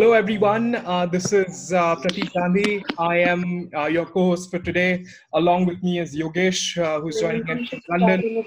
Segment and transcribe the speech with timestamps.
[0.00, 0.76] hello, everyone.
[0.76, 2.82] Uh, this is uh, Pratik Gandhi.
[2.96, 5.04] I am uh, your co-host for today.
[5.34, 8.42] Along with me is Yogesh, uh, who's joining us from London.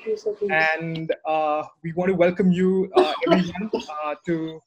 [0.50, 3.70] And uh, we want to welcome you, uh, everyone,
[4.04, 4.59] uh, to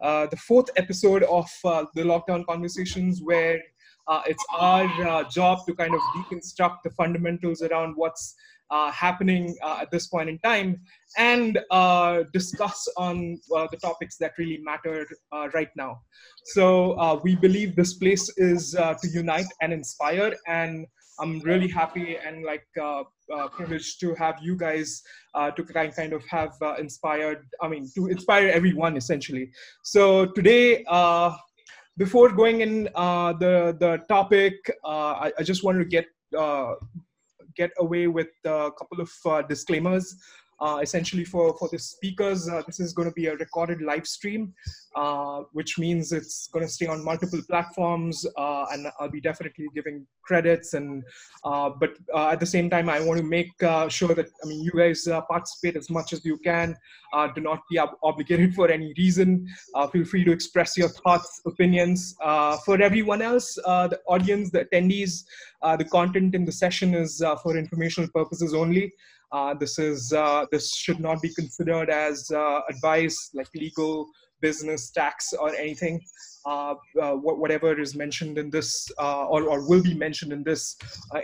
[0.00, 3.60] uh, the fourth episode of uh, the Lockdown Conversations, where
[4.06, 8.36] uh, it's our uh, job to kind of deconstruct the fundamentals around what's
[8.70, 10.80] uh, happening uh, at this point in time
[11.16, 16.00] and uh, discuss on uh, the topics that really matter uh, right now.
[16.46, 20.86] So uh, we believe this place is to unite and inspire, and
[21.20, 22.66] I'm really happy and like
[23.52, 25.02] privileged to have you guys
[25.56, 27.46] to kind of have inspired.
[27.62, 29.50] I mean, to inspire everyone essentially.
[29.82, 30.84] So today.
[31.98, 36.06] Before going in the the topic, I, I just wanted to get
[37.58, 40.16] get away with a couple of uh, disclaimers.
[40.60, 44.06] Uh, essentially, for, for the speakers, uh, this is going to be a recorded live
[44.06, 44.52] stream,
[44.96, 49.68] uh, which means it's going to stay on multiple platforms, uh, and I'll be definitely
[49.72, 50.74] giving credits.
[50.74, 51.04] And
[51.44, 53.52] uh, but uh, at the same time, I want to make
[53.88, 56.76] sure that I mean you guys participate as much as you can.
[57.36, 59.46] Do not be ob- obligated for any reason.
[59.92, 62.16] Feel free to express your thoughts, opinions.
[62.64, 65.22] For everyone else, the audience, the attendees,
[65.62, 68.92] the content in the session is for informational purposes only.
[69.30, 74.08] Uh, this is uh, this should not be considered as uh, advice like legal,
[74.40, 76.00] business, tax, or anything.
[76.46, 80.76] Uh, uh, whatever is mentioned in this uh, or, or will be mentioned in this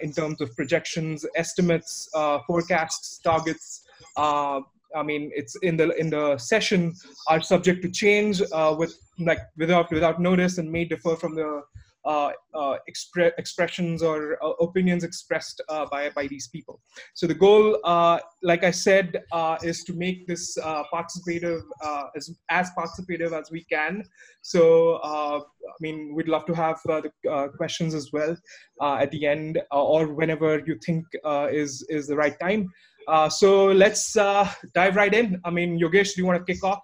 [0.03, 2.09] in terms of projections, estimates,
[2.47, 3.85] forecasts, targets.
[4.17, 6.95] I mean, it's in the in the session
[7.29, 8.41] are subject to change
[8.79, 11.63] with like without without notice and may differ from the
[12.07, 16.81] expre- expressions or uh, opinions expressed uh, by by these people.
[17.15, 22.05] So the goal, uh, like I said, uh, is to make this uh, participative uh,
[22.17, 24.03] as as participative as we can.
[24.43, 28.37] So uh, I mean, we'd love to have uh, the uh, questions as well
[28.81, 32.71] uh, at the end uh, or whenever you think uh, is is the right time.
[33.07, 35.41] Uh, so let's uh, dive right in.
[35.45, 36.83] I mean, Yogesh, do you want to kick off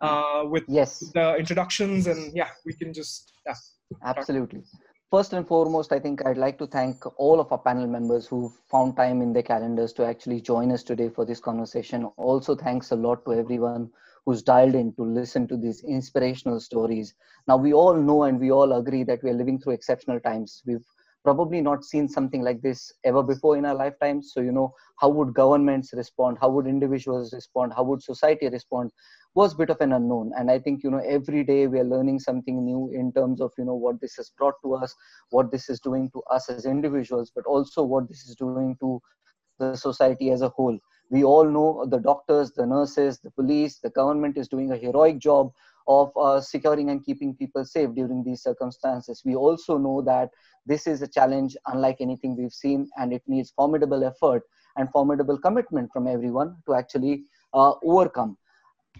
[0.00, 3.54] uh, with Yes, the introductions and yeah, we can just yeah.
[4.02, 4.62] Absolutely.
[5.10, 8.52] First and foremost, I think I'd like to thank all of our panel members who
[8.70, 12.04] found time in their calendars to actually join us today for this conversation.
[12.16, 13.90] Also, thanks a lot to everyone
[14.24, 17.14] who's dialed in to listen to these inspirational stories.
[17.48, 20.62] Now, we all know and we all agree that we are living through exceptional times.
[20.66, 20.84] We've
[21.24, 24.32] probably not seen something like this ever before in our lifetimes.
[24.32, 26.38] So, you know, how would governments respond?
[26.40, 27.72] How would individuals respond?
[27.76, 28.90] How would society respond?
[29.34, 31.84] was a bit of an unknown and i think you know every day we are
[31.84, 34.94] learning something new in terms of you know what this has brought to us
[35.30, 39.00] what this is doing to us as individuals but also what this is doing to
[39.58, 40.78] the society as a whole
[41.10, 45.18] we all know the doctors the nurses the police the government is doing a heroic
[45.18, 45.52] job
[45.86, 49.22] of uh, securing and keeping people safe during these circumstances.
[49.24, 50.30] We also know that
[50.66, 54.42] this is a challenge unlike anything we've seen and it needs formidable effort
[54.76, 57.24] and formidable commitment from everyone to actually
[57.54, 58.36] uh, overcome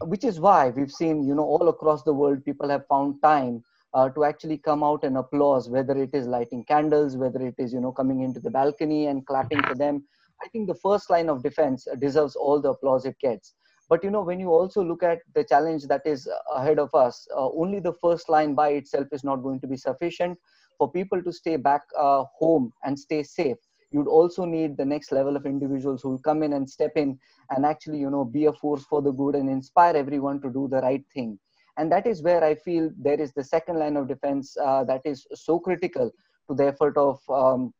[0.05, 3.63] which is why we've seen you know all across the world people have found time
[3.95, 7.73] uh, to actually come out and applause whether it is lighting candles whether it is
[7.73, 10.03] you know coming into the balcony and clapping for them.
[10.43, 13.55] I think the first line of defense deserves all the applause it gets
[13.91, 17.28] but you know when you also look at the challenge that is ahead of us
[17.37, 20.39] uh, only the first line by itself is not going to be sufficient.
[20.78, 23.59] For people to stay back uh, home and stay safe
[23.93, 27.19] you'd also need the next level of individuals who will come in and step in
[27.51, 30.69] and actually you know be a force for the good and inspire everyone to do
[30.69, 31.39] the right thing.
[31.77, 35.03] And that is where i feel there is the second line of defense uh, that
[35.05, 36.11] is so critical
[36.49, 37.72] to the effort of um,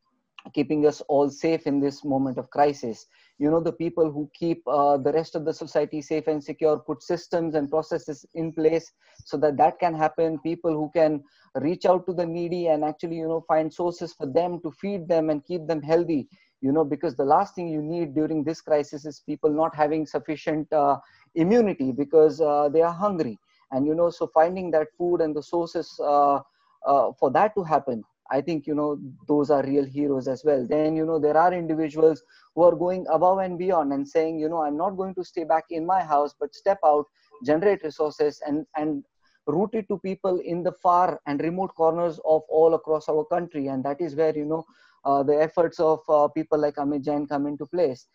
[0.55, 3.07] keeping us all safe in this moment of crisis.
[3.39, 6.79] You know the people who keep uh, the rest of the society safe and secure
[6.79, 8.91] put systems and processes in place
[9.25, 10.39] so that that can happen.
[10.41, 11.23] People who can
[11.57, 15.09] reach out to the needy and actually you know find sources for them to feed
[15.09, 16.29] them and keep them healthy.
[16.61, 20.07] You know because the last thing you need during this crisis is people not having
[20.07, 20.99] sufficient uh,
[21.35, 23.39] immunity because uh, they are hungry.
[23.73, 26.41] And you know so finding that food and the sources uh,
[26.87, 28.99] uh, for that to happen i think you know
[29.29, 32.23] those are real heroes as well then you know there are individuals
[32.55, 35.45] who are going above and beyond and saying you know i'm not going to stay
[35.45, 37.07] back in my house but step out
[37.45, 39.05] generate resources and and
[39.47, 43.67] route it to people in the far and remote corners of all across our country
[43.69, 44.65] and that is where you know
[45.05, 48.07] uh, the efforts of uh, people like Amit Jain come into place.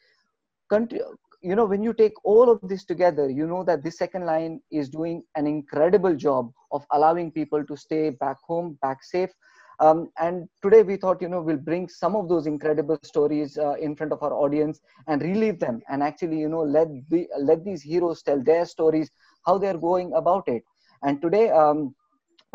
[0.69, 1.01] Country,
[1.41, 4.61] you know, when you take all of this together, you know that this second line
[4.71, 9.31] is doing an incredible job of allowing people to stay back home, back safe.
[9.79, 13.73] Um, and today we thought, you know, we'll bring some of those incredible stories uh,
[13.73, 17.63] in front of our audience and relive them, and actually, you know, let the, let
[17.65, 19.11] these heroes tell their stories,
[19.45, 20.63] how they're going about it.
[21.03, 21.93] And today, um,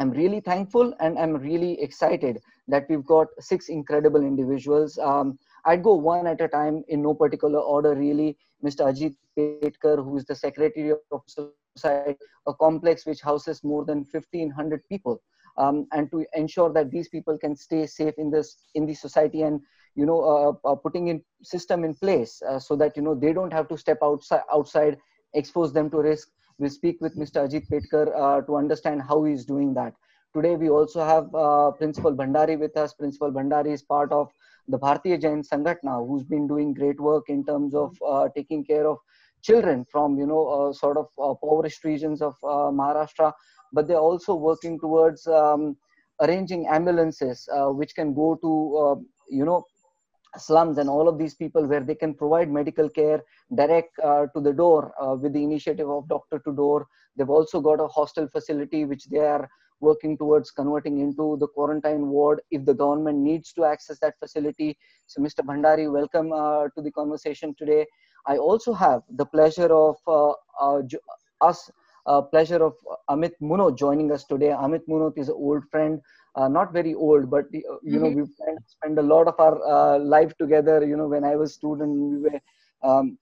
[0.00, 4.96] I'm really thankful and I'm really excited that we've got six incredible individuals.
[4.96, 8.38] Um, I'd go one at a time in no particular order, really.
[8.64, 8.87] Mr.
[8.90, 11.23] Ajit Petkar, who is the Secretary of
[11.76, 12.16] Society,
[12.46, 15.20] a complex which houses more than 1,500 people.
[15.56, 19.43] Um, and to ensure that these people can stay safe in this in the society
[19.43, 19.61] and
[19.94, 20.20] you know
[20.64, 23.69] uh, uh, putting in system in place uh, so that you know they don't have
[23.69, 24.99] to step outside outside
[25.35, 26.29] expose them to risk.
[26.58, 29.94] We'll speak with mr ajit petkar uh, to understand how he's doing that.
[30.35, 32.94] Today we also have uh, principal bhandari with us.
[32.94, 34.31] Principal bhandari is part of
[34.69, 38.87] the bharatiya jain sangatna who's been doing great work in terms of uh, taking care
[38.87, 38.99] of
[39.43, 41.08] children from you know sort of
[41.41, 42.37] poorest regions of
[42.81, 43.32] maharashtra
[43.72, 45.76] but they're also working towards um,
[46.22, 47.49] arranging ambulances
[47.81, 49.64] which can go to you know
[50.38, 53.22] slums and all of these people where they can provide medical care
[53.55, 56.87] direct uh, to the door uh, with the initiative of doctor to door.
[57.17, 59.49] They've also got a hostel facility which they are
[59.81, 64.76] working towards converting into the quarantine ward if the government needs to access that facility.
[65.06, 67.87] So mr bhandari welcome uh, to the conversation today.
[68.26, 70.82] I also have the pleasure of uh, uh,
[71.40, 71.70] us
[72.06, 72.75] uh, pleasure of
[73.08, 76.00] amit munot joining us today amit munot is an old friend
[76.35, 78.02] uh, not very old, but uh, you mm-hmm.
[78.02, 80.87] know we spent a lot of our uh, life together.
[80.87, 82.41] You know, when I was student, we were
[82.82, 83.19] um,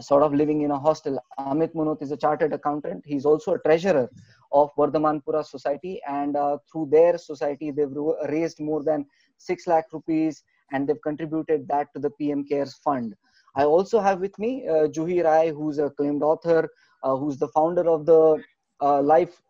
[0.00, 1.18] sort of living in a hostel.
[1.38, 3.04] Amit Munot is a chartered accountant.
[3.04, 4.08] He's also a treasurer
[4.52, 7.96] of Vardhamanpura Society, and uh, through their society, they've
[8.28, 9.06] raised more than
[9.38, 13.14] six lakh rupees, and they've contributed that to the PM Cares Fund.
[13.56, 16.68] I also have with me uh, Juhi Rai, who's a claimed author,
[17.14, 18.42] who's the founder of the
[18.80, 19.40] uh, Life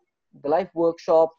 [0.41, 1.29] the Life Workshop,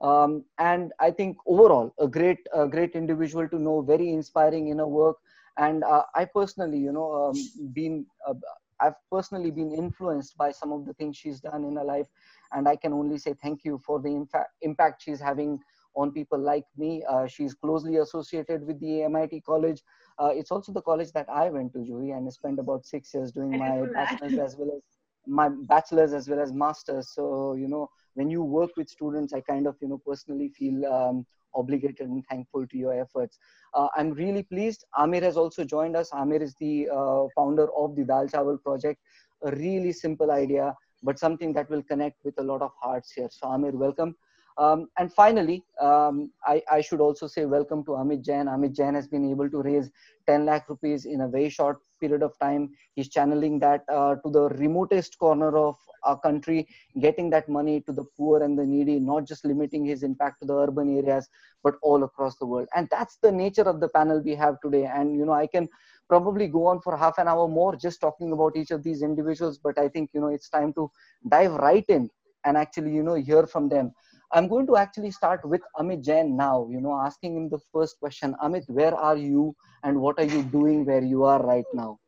[0.00, 4.78] um, and I think overall a great a great individual to know, very inspiring in
[4.78, 5.16] her work.
[5.56, 7.34] And uh, I personally, you know, um,
[7.72, 8.34] been uh,
[8.80, 12.06] I've personally been influenced by some of the things she's done in her life,
[12.52, 15.58] and I can only say thank you for the infa- impact she's having
[15.94, 17.02] on people like me.
[17.08, 19.82] Uh, she's closely associated with the MIT College.
[20.18, 23.14] Uh, it's also the college that I went to, Juhi, and I spent about six
[23.14, 24.82] years doing my bachelor's as well as
[25.26, 27.10] my bachelor's as well as master's.
[27.14, 30.86] So you know, when you work with students, I kind of, you know, personally feel
[30.86, 33.38] um, obligated and thankful to your efforts.
[33.74, 34.84] Uh, I'm really pleased.
[34.96, 36.10] Amir has also joined us.
[36.12, 39.00] Amir is the uh, founder of the Dal Chawal project.
[39.44, 43.28] A really simple idea, but something that will connect with a lot of hearts here.
[43.30, 44.14] So Amir, welcome.
[44.56, 48.46] Um, and finally, um, I, I, should also say welcome to Amit Jain.
[48.46, 49.90] Amit Jain has been able to raise
[50.28, 52.70] 10 lakh rupees in a very short period of time.
[52.94, 56.68] He's channeling that uh, to the remotest corner of our country,
[57.00, 60.46] getting that money to the poor and the needy, not just limiting his impact to
[60.46, 61.28] the urban areas,
[61.62, 62.68] but all across the world.
[62.74, 64.84] And that's the nature of the panel we have today.
[64.84, 65.68] And, you know, I can
[66.08, 69.58] probably go on for half an hour more just talking about each of these individuals,
[69.58, 70.90] but I think, you know, it's time to
[71.28, 72.10] dive right in
[72.44, 73.92] and actually, you know, hear from them.
[74.34, 78.00] I'm going to actually start with Amit Jain now, you know, asking him the first
[78.00, 78.34] question.
[78.42, 79.54] Amit, where are you
[79.84, 81.98] and what are you doing where you are right now?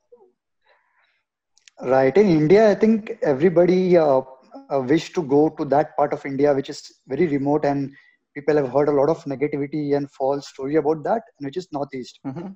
[1.80, 2.16] Right.
[2.16, 4.22] In India, I think everybody uh,
[4.70, 7.94] uh, wish to go to that part of India, which is very remote and
[8.34, 12.18] people have heard a lot of negativity and false story about that, which is Northeast.
[12.26, 12.48] Mm-hmm.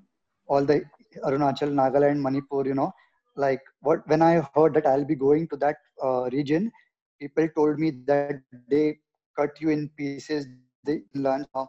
[0.49, 0.83] All the
[1.25, 2.91] Arunachal, Nagaland, Manipur, you know,
[3.37, 6.73] like what when I heard that I'll be going to that uh, region,
[7.21, 8.99] people told me that they
[9.37, 10.47] cut you in pieces,
[10.85, 11.47] they learn.
[11.55, 11.69] How.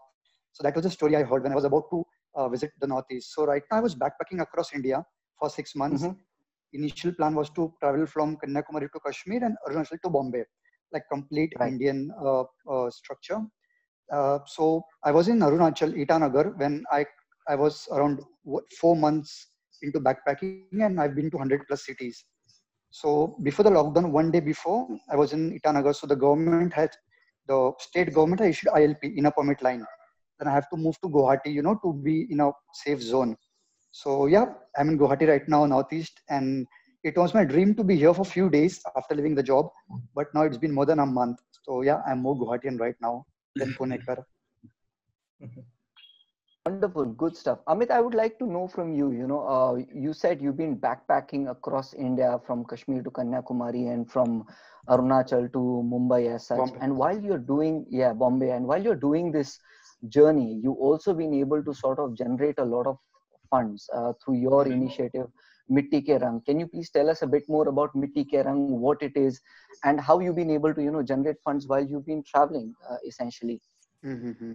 [0.54, 2.88] So that was the story I heard when I was about to uh, visit the
[2.88, 3.34] Northeast.
[3.34, 5.04] So right now I was backpacking across India
[5.40, 6.04] for six months.
[6.04, 6.20] Mm-hmm.
[6.74, 10.44] Initial plan was to travel from Kanyakumari to Kashmir and Arunachal to Bombay,
[10.94, 11.70] like complete right.
[11.70, 13.42] Indian uh, uh, structure.
[14.12, 17.06] Uh, so I was in Arunachal, Itanagar, when I
[17.48, 19.48] I was around what, four months
[19.82, 22.24] into backpacking, and I've been to 100 plus cities.
[22.92, 25.96] So before the lockdown, one day before, I was in Itanagar.
[25.96, 26.92] So the government had
[27.48, 29.86] the state government issued ILP in a permit line.
[30.40, 33.36] Then I have to move to Guwahati, you know, to be in a safe zone.
[33.92, 34.46] So yeah,
[34.78, 36.66] I'm in Guwahati right now, Northeast, and
[37.04, 39.70] it was my dream to be here for a few days after leaving the job,
[40.16, 41.40] but now it's been more than a month.
[41.64, 44.24] So yeah, I'm more Guwahatian right now than Punekar.
[46.68, 47.58] Wonderful, good stuff.
[47.68, 49.12] Amit, I would like to know from you.
[49.12, 54.10] You know, uh, you said you've been backpacking across India from Kashmir to Kanyakumari and
[54.12, 54.46] from
[54.88, 56.58] Arunachal to Mumbai as such.
[56.60, 56.78] Bombay.
[56.82, 59.58] And while you're doing, yeah, Bombay, and while you're doing this
[60.08, 63.00] journey, you also been able to sort of generate a lot of
[63.50, 64.74] funds uh, through your mm-hmm.
[64.74, 65.28] initiative,
[65.68, 66.42] Mitti Ke Rang.
[66.46, 69.42] Can you please tell us a bit more about Mitti Ke Rang, what it is,
[69.84, 72.98] and how you've been able to, you know, generate funds while you've been traveling, uh,
[73.08, 73.60] essentially?
[74.06, 74.54] Mm-hmm.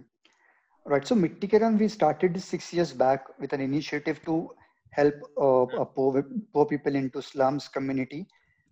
[0.87, 1.05] Right.
[1.05, 4.51] So Mitti Ke we started six years back with an initiative to
[4.91, 8.25] help uh, poor, poor people into slums community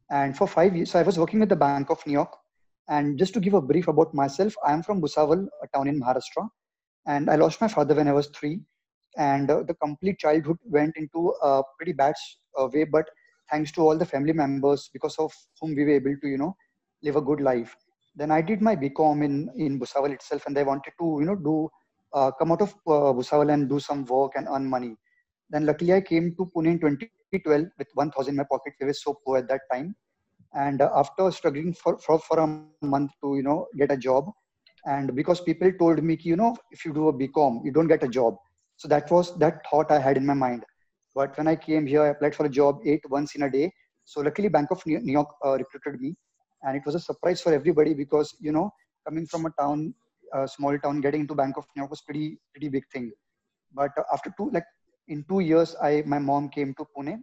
[0.09, 2.33] and for five years, so I was working with the Bank of New York
[2.87, 5.99] And just to give a brief about myself, I am from Bhusawal, a town in
[5.99, 6.47] Maharashtra,
[7.07, 8.61] and I lost my father when I was three.
[9.17, 12.15] And uh, the complete childhood went into a pretty bad
[12.59, 13.05] uh, way, but
[13.51, 16.55] thanks to all the family members, because of whom we were able to, you know,
[17.03, 17.75] live a good life.
[18.15, 21.35] Then I did my BCom in in Bhusawal itself, and I wanted to, you know,
[21.35, 21.69] do
[22.15, 24.95] uh, come out of uh, Bhusawal and do some work and earn money.
[25.49, 28.73] Then luckily I came to Pune in 2012 with 1,000 in my pocket.
[28.79, 29.95] We were so poor at that time.
[30.53, 32.47] And uh, after struggling for, for, for a
[32.85, 34.25] month to you know get a job
[34.85, 38.03] and because people told me you know if you do a bcom you don't get
[38.03, 38.35] a job.
[38.77, 40.63] So that was that thought i had in my mind.
[41.13, 43.73] But when i came here i applied for a job eight once in a day.
[44.05, 46.15] So luckily bank of new york uh, recruited me.
[46.63, 48.71] And it was a surprise for everybody because you know
[49.05, 49.93] coming from a town
[50.39, 53.11] a small town getting into bank of new york was pretty pretty big thing
[53.79, 54.69] but after two like
[55.13, 57.15] in two years i my mom came to pune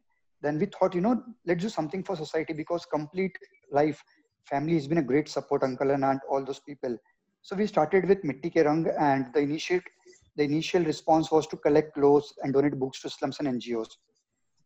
[0.42, 3.36] then we thought, you know, let's do something for society because complete
[3.70, 4.02] life,
[4.44, 6.96] family has been a great support, uncle and aunt, all those people.
[7.42, 9.80] So we started with Mitti Ke Rang and the initial,
[10.36, 13.88] the initial response was to collect clothes and donate books to slums and NGOs.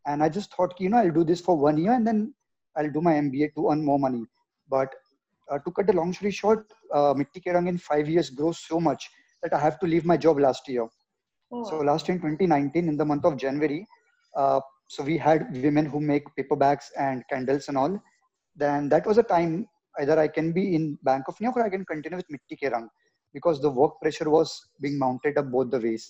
[0.07, 2.35] And I just thought, you know, I'll do this for one year and then
[2.77, 4.25] I'll do my MBA to earn more money.
[4.69, 4.95] But
[5.51, 8.59] uh, to cut the long story short, uh, Mitti Ke Rang in five years grows
[8.59, 9.09] so much
[9.43, 10.87] that I have to leave my job last year.
[11.53, 11.65] Oh.
[11.71, 13.87] So last year in 2019, in the month of January,
[14.37, 18.01] uh, so we had women who make paper bags and candles and all
[18.55, 19.67] then that was a time
[19.99, 22.57] either i can be in bank of new york or i can continue with mitti
[22.61, 22.89] ke rang
[23.37, 26.05] because the work pressure was being mounted up both the ways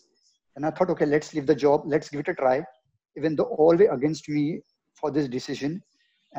[0.55, 2.57] and i thought okay let's leave the job let's give it a try
[3.17, 4.47] even though all way against me
[5.01, 5.81] for this decision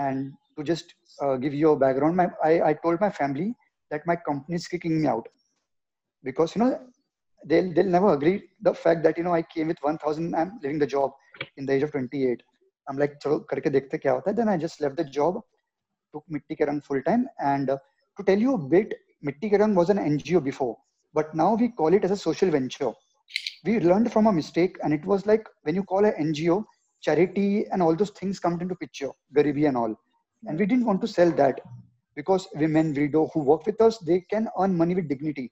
[0.05, 2.15] and to just uh, give you a background.
[2.15, 3.53] My, I, I told my family
[3.91, 5.27] that my company is kicking me out.
[6.23, 6.79] Because you know
[7.45, 10.79] they'll they'll never agree the fact that you know i came with 1000 i'm leaving
[10.79, 11.11] the job
[11.57, 12.41] in the age of 28
[12.89, 15.39] i'm like chalo kya hota then i just left the job
[16.13, 17.27] took mitti ke rang full time.
[17.39, 17.77] And uh,
[18.17, 20.77] to tell you a bit mitti ke rang was an ngo before.
[21.13, 22.91] But now we call it as a social venture.
[23.65, 26.63] We learned from a mistake and it was like when you call an ngo
[27.01, 29.95] charity and all those things come into picture garibi and all
[30.45, 31.59] and we didn't want to sell that
[32.15, 35.51] because women widow who work with us they can earn money with dignity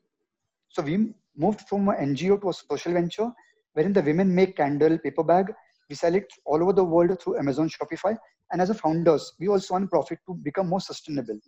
[0.70, 3.30] so we moved from an ngo to a social venture
[3.74, 5.54] wherein the women make candle paper bag
[5.90, 8.18] we sell it all over the world through Amazon, Shopify.
[8.52, 11.40] And as a founders, we also want profit to become more sustainable.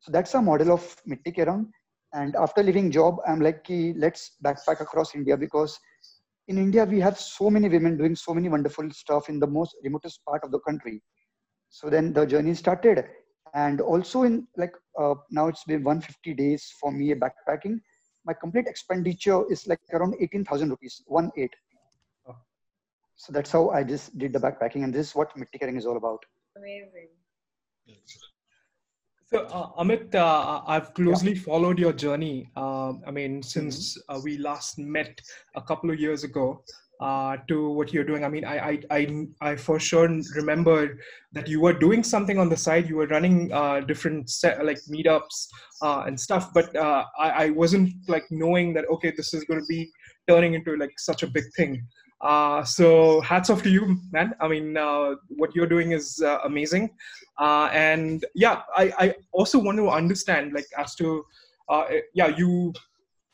[0.00, 1.70] So that's our model of Mitti Ke Rang.
[2.14, 5.78] And after leaving job, I'm like, let's backpack across India because
[6.46, 9.76] in India, we have so many women doing so many wonderful stuff in the most
[9.84, 11.02] remotest part of the country.
[11.70, 13.04] So then the journey started.
[13.54, 17.80] And also in like, uh, now it's been 150 days for me backpacking.
[18.24, 21.54] My complete expenditure is like around 18,000 rupees, one eight
[23.18, 25.76] so that's how I just did the backpacking, and this is what Mitti Ke Rang
[25.76, 26.24] is all about.
[26.56, 27.08] Amazing.
[29.26, 31.42] So, uh, Amit, uh, I've closely yeah.
[31.42, 32.48] followed your journey.
[32.56, 34.16] Uh, I mean, since mm-hmm.
[34.16, 35.20] Uh, we last met
[35.56, 36.62] a couple of years ago,
[37.00, 38.24] uh, to what you're doing.
[38.24, 40.98] I mean, I, I, I, I, for sure remember
[41.32, 42.88] that you were doing something on the side.
[42.88, 45.46] You were running uh, different set, like meetups
[45.82, 49.90] and stuff, but I, I wasn't like knowing that okay, this is going to be
[50.28, 51.82] turning into like such a big thing.
[52.20, 54.34] Uh, so hats off to you, man.
[54.40, 56.90] I mean, uh, what you're doing is uh, amazing.
[57.38, 61.24] Uh, and yeah, I, I also want to understand, like, as to,
[61.68, 62.72] uh, yeah, you,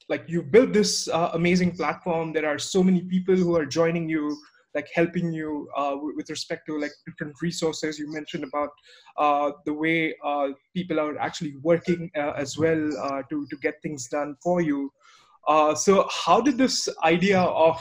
[0.08, 2.32] like, you built this uh, amazing platform.
[2.32, 4.36] There are so many people who are joining you,
[4.74, 7.98] like, helping you uh, with respect to like different resources.
[7.98, 8.70] You mentioned about
[9.16, 14.36] uh, the way uh, people are actually working as well to to get things done
[14.42, 14.92] for you.
[15.76, 17.80] so, how did this idea of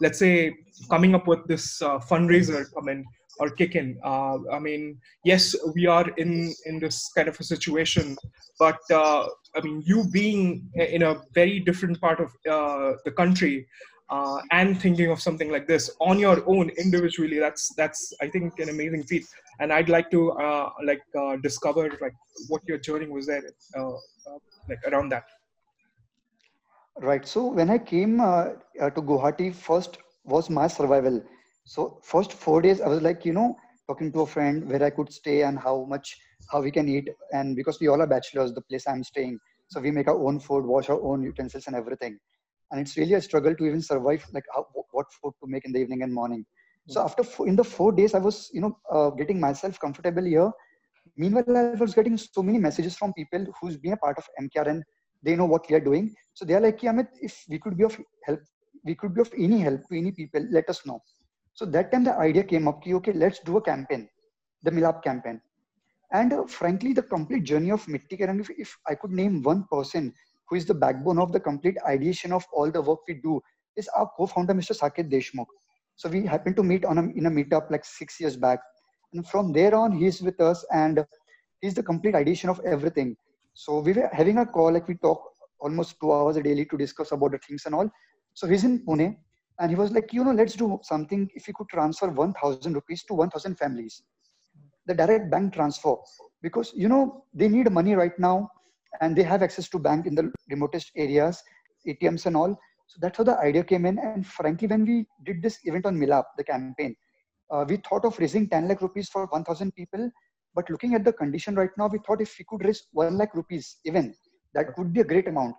[0.00, 0.54] let's say
[0.90, 3.04] coming up with this uh, fundraiser come in
[3.38, 7.44] or kick in uh, i mean yes we are in in this kind of a
[7.44, 8.16] situation
[8.58, 9.26] but uh,
[9.56, 13.66] i mean you being in a very different part of uh, the country
[14.10, 18.58] uh, and thinking of something like this on your own individually that's that's i think
[18.58, 19.26] an amazing feat
[19.60, 21.02] and i'd like to uh, like
[21.42, 22.16] discover like
[22.48, 23.42] what your journey was there
[24.68, 25.24] like around that
[27.00, 27.26] Right.
[27.26, 28.48] So when I came uh,
[28.80, 31.22] uh, to Guwahati, first was my survival.
[31.68, 33.54] So first four days, I was like, you know,
[33.86, 36.16] talking to a friend where I could stay and how much,
[36.50, 37.10] how we can eat.
[37.32, 40.40] And because we all are bachelors, the place I'm staying, so we make our own
[40.40, 42.18] food, wash our own utensils and everything.
[42.70, 45.72] And it's really a struggle to even survive, like how, what food to make in
[45.72, 46.46] the evening and morning.
[46.88, 50.50] So after in the four days, I was, you know, uh, getting myself comfortable here.
[51.18, 54.82] Meanwhile, I was getting so many messages from people who's been a part of MKRN
[55.22, 57.76] they know what we are doing so they are like yeah, Amit, if we could
[57.76, 58.40] be of help
[58.84, 61.00] we could be of any help to any people let us know
[61.58, 64.08] so that time the idea came up okay let's do a campaign
[64.68, 65.38] the milap campaign
[66.18, 69.66] And uh, frankly, the complete journey of Mitti Ke if, if I could name one
[69.72, 70.12] person
[70.48, 73.34] who is the backbone of the complete ideation of all the work we do,
[73.76, 74.74] is our co-founder, Mr.
[74.80, 75.46] Saket Deshmukh.
[75.96, 78.60] So we happened to meet on a, in a meetup like six years back.
[79.12, 81.04] And from there on, he's with us and
[81.60, 83.16] he's the complete ideation of everything.
[83.54, 85.22] So we were having a call, like we talk
[85.60, 87.90] almost two hours a daily to discuss about the things and all.
[88.34, 89.16] So he's in Pune
[89.60, 91.28] and he was like, you know, let's do something.
[91.34, 94.02] If you could transfer 1000 rupees to 1000 families,
[94.86, 95.96] the direct bank transfer,
[96.42, 98.48] because, you know, they need money right now
[99.00, 101.42] and they have access to bank in the remotest areas,
[101.86, 102.58] ATMs and all.
[102.86, 103.98] So that's how the idea came in.
[103.98, 106.96] And frankly, when we did this event on Milap, the campaign,
[107.50, 110.10] uh, we thought of raising 10 lakh rupees for 1000 people.
[110.54, 113.34] But looking at the condition right now, we thought if we could raise 1 lakh
[113.34, 114.14] rupees even,
[114.54, 115.54] that would be a great amount.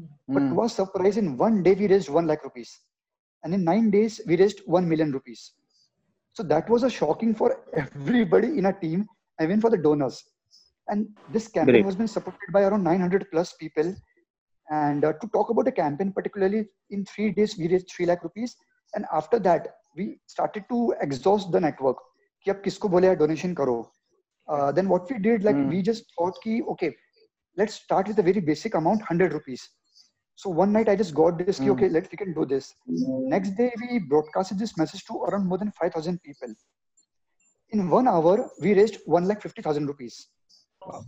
[0.00, 0.34] Mm.
[0.34, 2.78] But to our surprise, in one day we raised 1 lakh rupees
[3.43, 5.53] And in nine days, we raised 1 million rupees.
[6.33, 9.07] So that was a shocking for everybody in our team,
[9.41, 10.23] even for the donors.
[10.87, 11.85] And this campaign Great.
[11.85, 13.95] has been supported by around 900 plus people.
[14.69, 18.23] And uh, to talk about the campaign, particularly in three days, we raised 3 lakh
[18.23, 18.55] rupees.
[18.95, 21.97] And after that, we started to exhaust the network.
[22.43, 23.91] कि अब किसको बोले donation करो.
[24.47, 25.69] Uh, then what we did, like mm.
[25.69, 26.95] we just thought कि okay,
[27.57, 29.67] let's start with a very basic amount, 100 rupees.
[30.36, 31.70] So one night I just got this, mm.
[31.72, 32.74] okay, let's we can do this.
[32.86, 36.54] Next day we broadcasted this message to around more than 5,000 people.
[37.72, 40.26] In one hour, we raised one lakh fifty thousand rupees.
[40.84, 41.04] Wow.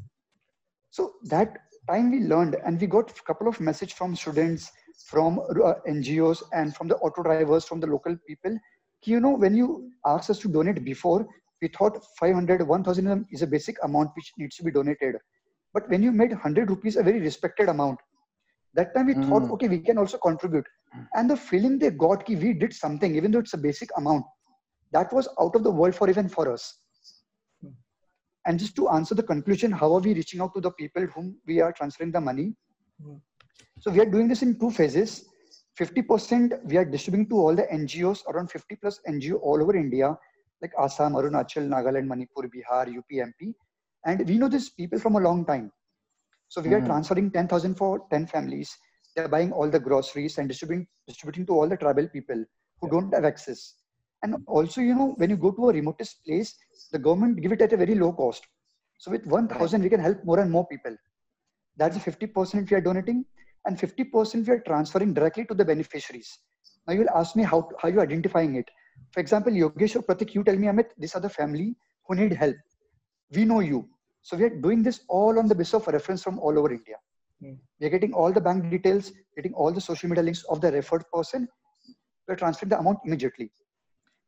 [0.91, 4.71] So that time we learned, and we got a couple of message from students,
[5.07, 8.57] from uh, NGOs, and from the auto drivers, from the local people.
[9.05, 11.27] You know, when you asked us to donate before,
[11.61, 15.17] we thought 500, 1000 is a basic amount which needs to be donated.
[15.75, 17.99] But when you made 100 rupees a very respected amount,
[18.75, 19.29] that time we mm.
[19.29, 20.67] thought, okay, we can also contribute.
[21.15, 24.25] And the feeling they got, ki we did something, even though it's a basic amount,
[24.93, 26.79] that was out of the world for even for us.
[28.45, 31.37] And just to answer the conclusion, how are we reaching out to the people whom
[31.47, 32.55] we are transferring the money?
[33.03, 33.21] Mm.
[33.81, 35.29] So we are doing this in two phases.
[35.79, 40.17] 50% we are distributing to all the NGOs, around 50 plus NGO all over India,
[40.61, 43.55] like Assam, Arunachal, Nagaland, Manipur, Bihar, UP, MP.
[44.05, 45.71] And we know these people from a long time.
[46.53, 46.85] So we mm-hmm.
[46.85, 48.77] are transferring 10,000 for 10 families.
[49.17, 52.45] They're buying all the groceries and distributing, distributing to all the tribal people
[52.79, 53.77] who don't have access.
[54.23, 56.55] And also, you know, when you go to a remotest place,
[56.93, 58.47] the government give it at a very low cost.
[58.99, 60.95] So with 1,000, we can help more and more people.
[61.79, 63.25] That's 50% we are donating
[63.65, 66.39] and 50% we are transferring directly to the beneficiaries.
[66.87, 68.69] Now you will ask me how, how you identifying it.
[69.13, 72.35] For example, Yogesh or Pratik, you tell me, Amit, these are the family who need
[72.35, 72.57] help
[73.35, 73.89] we know you.
[74.23, 76.97] So we are doing this all on the basis of reference from all over India.
[77.43, 77.59] Mm.
[77.81, 80.71] We are getting all the bank details, getting all the social media links of the
[80.71, 81.49] referred person.
[82.29, 83.51] We're transferring the amount immediately.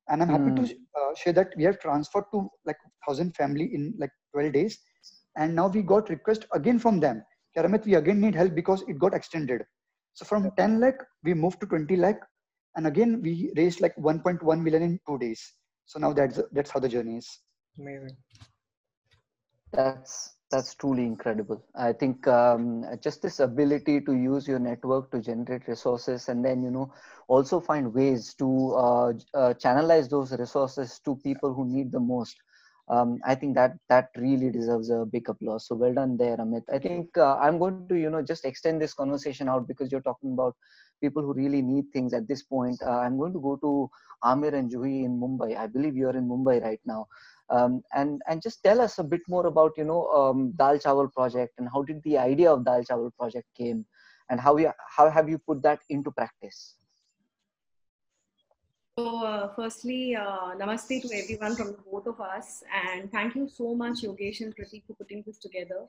[0.08, 0.56] And I'm happy mm.
[0.56, 2.76] to uh, share that we have transferred to like
[3.06, 4.78] 1000 family in like 12 days.
[5.36, 7.22] And now we got request again from them.
[7.56, 9.62] Karamat, we again need help because it got extended.
[10.14, 12.20] So from 10 lakh, we moved to 20 lakh.
[12.76, 15.40] And again, we raised like 1.1 million in two days.
[15.86, 17.28] So now that's, that's how the journey is.
[17.78, 18.16] Amazing
[19.74, 21.64] that's that's truly incredible.
[21.74, 26.62] I think um, just this ability to use your network to generate resources and then
[26.62, 26.92] you know
[27.28, 32.36] also find ways to uh, uh, channelize those resources to people who need the most
[32.88, 35.66] um, i think that that really deserves a big applause.
[35.66, 36.64] So well done there amit.
[36.72, 39.90] I think uh, i'm going to you know just extend this conversation out because you're
[39.96, 40.48] talking about
[41.00, 42.80] people who really need things at this point.
[42.82, 43.88] Uh, i'm going to go to
[44.22, 45.56] amir and juhi in mumbai.
[45.56, 47.06] I believe you're in mumbai right now
[47.50, 51.12] um, and and just tell us a bit more about you know um, Dal Chawal
[51.12, 53.84] project and how did the idea of Dal Chawal project came,
[54.30, 56.74] and how you how have you put that into practice?
[58.98, 63.74] So, uh, firstly, uh, namaste to everyone from both of us, and thank you so
[63.74, 65.86] much, Yogesh and Pratik, for putting this together.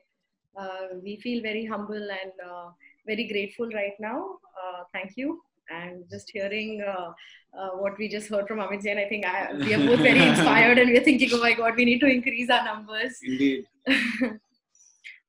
[0.58, 2.70] Uh, we feel very humble and uh,
[3.06, 4.40] very grateful right now.
[4.60, 7.12] Uh, thank you and just hearing uh,
[7.58, 10.22] uh, what we just heard from Amit Jain, I think I, we are both very
[10.22, 13.18] inspired and we're thinking, oh my God, we need to increase our numbers.
[13.24, 13.66] Indeed.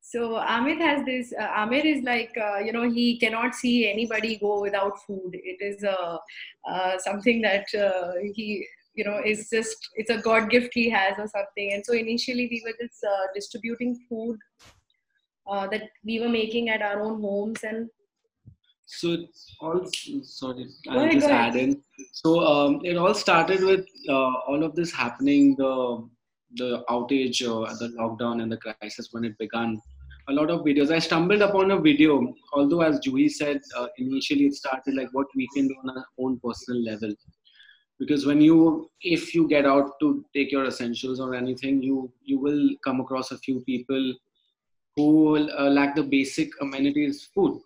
[0.01, 4.37] so Amit has this, uh, Amir is like, uh, you know, he cannot see anybody
[4.37, 5.31] go without food.
[5.33, 6.19] It is uh,
[6.69, 11.15] uh, something that uh, he, you know, is just, it's a God gift he has
[11.19, 11.73] or something.
[11.73, 14.39] And so initially we were just distributing food
[15.49, 17.89] that we were making at our own homes and
[18.87, 19.29] so it
[19.61, 19.85] all
[20.23, 21.83] sorry i'll just add in.
[22.13, 26.09] So um, it all started with uh, all of this happening the
[26.55, 29.81] the outage uh, the lockdown and the crisis when it began.
[30.29, 30.91] A lot of videos.
[30.93, 35.27] I stumbled upon a video although as juhi said uh, initially it started like what
[35.35, 37.13] we can do on our own personal level.
[37.99, 42.39] Because when you if you get out to take your essentials or anything you you
[42.39, 44.15] will come across a few people
[44.95, 47.61] who will uh, lack the basic amenities food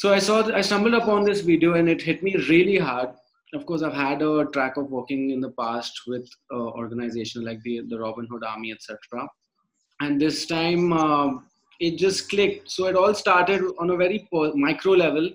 [0.00, 3.10] so i saw i stumbled upon this video and it hit me really hard.
[3.54, 7.60] Of course i've had a track of working in the past with uh, organizations like
[7.66, 9.28] the the robin hood army etc
[10.00, 11.28] and this time uh,
[11.80, 12.70] it just clicked.
[12.70, 15.30] So it all started on a very micro level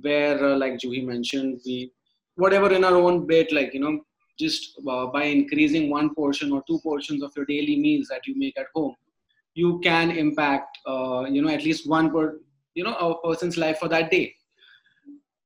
[0.00, 1.90] where uh, like juhi mentioned we
[2.34, 4.00] whatever in our own bit like you know
[4.38, 8.34] just uh, by increasing one portion or two portions of your daily meals that you
[8.36, 8.94] make at home
[9.54, 12.38] you can impact uh, you know at least one per
[12.76, 14.26] you know a person's life for that day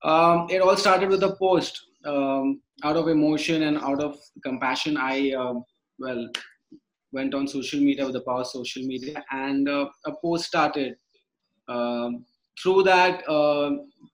[0.02, 4.96] um, it all started with a post um, out of emotion and out of compassion
[4.96, 5.54] i uh,
[5.98, 6.28] well
[7.12, 10.96] went on social media with the power of social media and uh, a post started
[11.68, 12.24] um,
[12.60, 13.70] through that uh,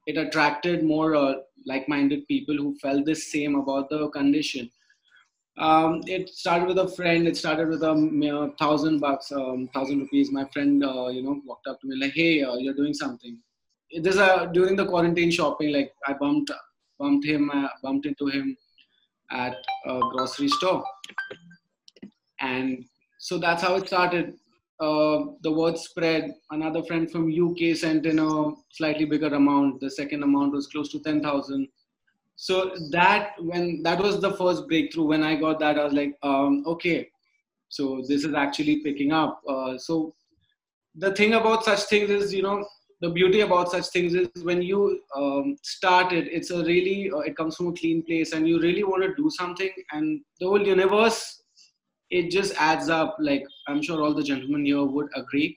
[0.06, 1.34] it attracted more uh,
[1.66, 4.70] like-minded people who felt the same about the condition.
[5.58, 7.26] Um, it started with a friend.
[7.26, 10.30] It started with a you know, thousand bucks, um, thousand rupees.
[10.30, 13.38] My friend, uh, you know, walked up to me like, "Hey, uh, you're doing something."
[14.02, 15.72] There's a during the quarantine shopping.
[15.72, 16.50] Like I bumped,
[16.98, 18.56] bumped him, uh, bumped into him
[19.30, 20.84] at a grocery store,
[22.40, 22.84] and
[23.18, 24.34] so that's how it started.
[24.78, 26.34] Uh, the word spread.
[26.50, 29.80] Another friend from UK sent in a slightly bigger amount.
[29.80, 31.66] The second amount was close to 10,000.
[32.36, 35.04] So that when that was the first breakthrough.
[35.04, 37.08] When I got that, I was like, um, okay,
[37.68, 39.40] so this is actually picking up.
[39.48, 40.14] Uh, so
[40.94, 42.66] the thing about such things is, you know,
[43.00, 47.20] the beauty about such things is when you um, start it, it's a really uh,
[47.20, 50.46] it comes from a clean place, and you really want to do something, and the
[50.46, 51.42] whole universe
[52.10, 53.16] it just adds up.
[53.18, 55.56] Like I'm sure all the gentlemen here would agree.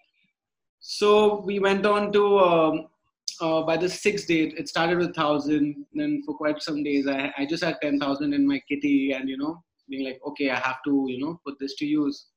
[0.79, 2.87] So we went on to um,
[3.41, 4.55] uh, by the sixth date.
[4.57, 5.85] It started with thousand.
[5.93, 9.29] Then for quite some days, I, I just had ten thousand in my kitty, and
[9.29, 12.27] you know, being like, okay, I have to you know put this to use.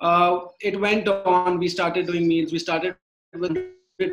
[0.00, 1.58] Uh, it went on.
[1.58, 2.52] We started doing meals.
[2.52, 2.96] We started
[3.34, 3.56] with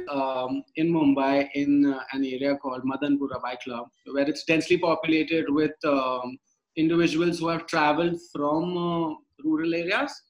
[0.10, 5.72] um, in Mumbai in uh, an area called Madanpura Byculla, where it's densely populated with
[5.86, 6.38] um,
[6.76, 10.22] individuals who have traveled from uh, rural areas,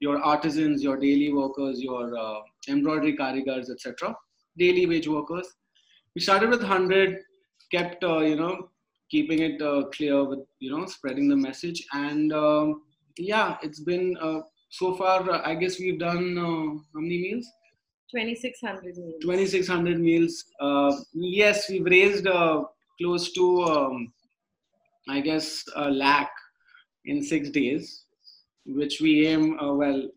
[0.00, 4.14] your artisans, your daily workers, your uh, embroidery karigars, etc.,
[4.60, 5.48] daily wage workers.
[6.14, 7.18] We started with 100,
[7.72, 8.70] kept, uh, you know,
[9.10, 11.84] keeping it uh, clear with, you know, spreading the message.
[11.92, 12.82] And um,
[13.16, 17.46] yeah, it's been uh, so far, uh, I guess we've done how many meals?
[18.14, 19.14] 2600 meals.
[19.22, 20.44] 2600 meals.
[21.14, 22.26] yes, we've raised
[22.98, 24.12] close to um,
[25.08, 26.30] I guess, a lakh
[27.04, 28.04] in six days,
[28.64, 30.08] which we aim, uh, well,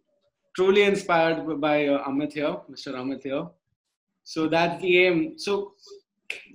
[0.55, 2.93] truly inspired by uh, Amit here, Mr.
[2.93, 3.47] Amit here.
[4.23, 5.37] So that's the aim.
[5.37, 5.73] So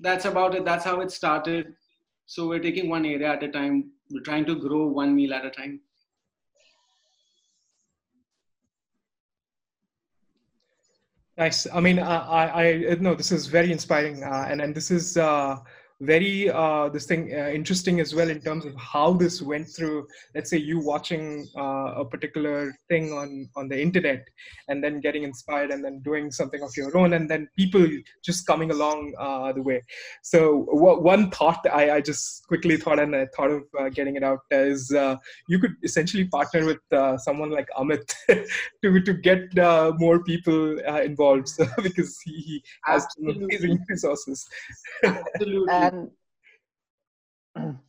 [0.00, 0.64] that's about it.
[0.64, 1.74] That's how it started.
[2.26, 3.90] So we're taking one area at a time.
[4.10, 5.80] We're trying to grow one meal at a time.
[11.36, 11.68] Nice.
[11.72, 15.16] I mean, I, I, I no, this is very inspiring, uh, and and this is
[15.16, 15.56] uh,
[16.00, 20.06] very uh, this thing uh, interesting as well in terms of how this went through
[20.34, 24.24] let's say you watching uh, a particular thing on on the internet
[24.68, 27.84] and then getting inspired and then doing something of your own and then people
[28.24, 29.82] just coming along uh, the way.
[30.22, 34.16] So w- one thought I, I just quickly thought and i thought of uh, getting
[34.16, 35.16] it out is uh,
[35.48, 36.78] you could essentially partner with
[37.20, 38.14] someone like amit
[38.82, 39.40] to to get
[39.98, 41.48] more people involved.
[41.48, 44.46] So, because he has amazing resources.
[45.04, 46.10] Absolutely and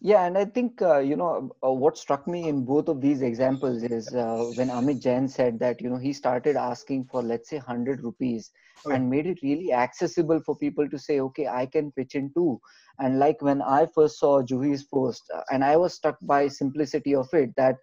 [0.02, 3.22] yeah and i think uh, you know uh, what struck me in both of these
[3.22, 7.50] examples is uh, when amit jain said that you know he started asking for let's
[7.50, 8.52] say 100 rupees
[8.86, 8.92] oh.
[8.92, 12.60] and made it really accessible for people to say okay i can pitch in too
[13.00, 17.16] and like when i first saw juhi's post uh, and i was struck by simplicity
[17.24, 17.76] of it that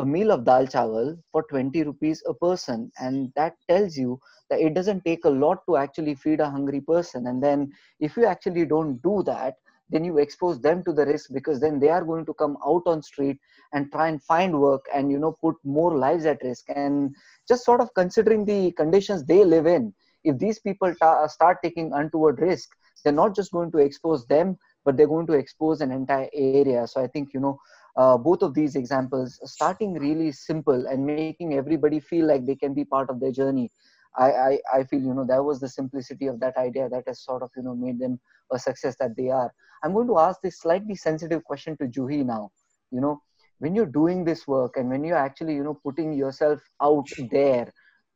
[0.00, 4.18] a meal of dal chawal for 20 rupees a person and that tells you
[4.50, 7.26] that it doesn't take a lot to actually feed a hungry person.
[7.26, 9.54] And then if you actually don't do that
[9.90, 12.82] then you expose them to the risk because then they are going to come out
[12.86, 13.38] on street
[13.72, 16.64] and try and find work and you know put more lives at risk.
[16.74, 17.14] And
[17.48, 19.92] just sort of considering the conditions they live in
[20.24, 22.68] if these people ta- start taking untoward risk
[23.04, 26.78] they're not just going to expose them but they're going to expose an entire area.
[26.78, 27.58] So i think you know
[28.00, 32.74] uh, both of these examples starting really simple and making everybody feel like they can
[32.74, 33.70] be part of their journey.
[34.16, 37.20] I, I, I feel you know that was the simplicity of that idea that has
[37.24, 38.18] sort of you know made them
[38.52, 39.50] a success that they are.
[39.82, 42.50] I'm going to ask this slightly sensitive question to juhi now.
[42.90, 43.22] You know
[43.58, 47.72] when you're doing this work and when you're actually you know putting yourself out there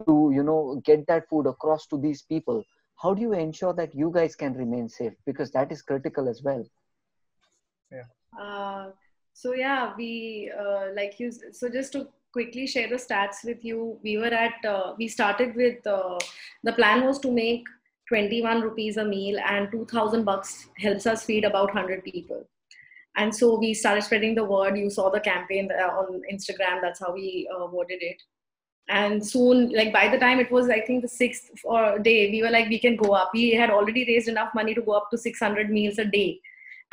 [0.06, 2.64] to you know get that food across to these people
[3.04, 5.12] how do you ensure that you guys can remain safe?
[5.26, 6.64] Because that is critical as well.
[7.92, 8.04] Yeah.
[8.40, 8.90] Uh,
[9.34, 11.30] so yeah, we uh, like you.
[11.52, 14.64] So just to quickly share the stats with you, we were at.
[14.64, 16.18] Uh, we started with uh,
[16.62, 17.64] the plan was to make
[18.08, 22.46] 21 rupees a meal and 2,000 bucks helps us feed about 100 people.
[23.16, 24.76] And so we started spreading the word.
[24.76, 26.80] You saw the campaign uh, on Instagram.
[26.80, 28.22] That's how we uh, worded it
[28.88, 32.42] and soon like by the time it was i think the sixth or day we
[32.42, 35.10] were like we can go up we had already raised enough money to go up
[35.10, 36.38] to 600 meals a day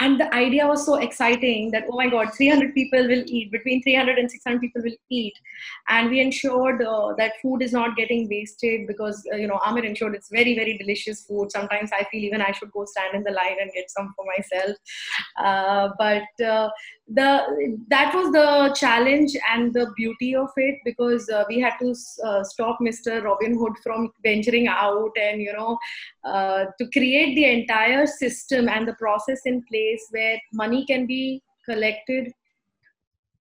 [0.02, 3.82] and the idea was so exciting that oh my god 300 people will eat between
[3.84, 5.34] 300 and 600 people will eat.
[5.88, 9.86] And we ensured uh, that food is not getting wasted because uh, you know amir
[9.86, 11.52] ensured it's very very delicious food.
[11.52, 14.26] Sometimes i feel even i should go stand in the line and get some for
[14.34, 14.76] myself.
[15.38, 16.70] Uh, but uh,
[17.14, 21.94] the that was the challenge and the beauty of it because uh, we had to
[22.24, 25.78] uh, stop mr robin hood from venturing out and you know
[26.80, 31.42] to create the entire system and the process in place place where money can be
[31.66, 32.32] collected,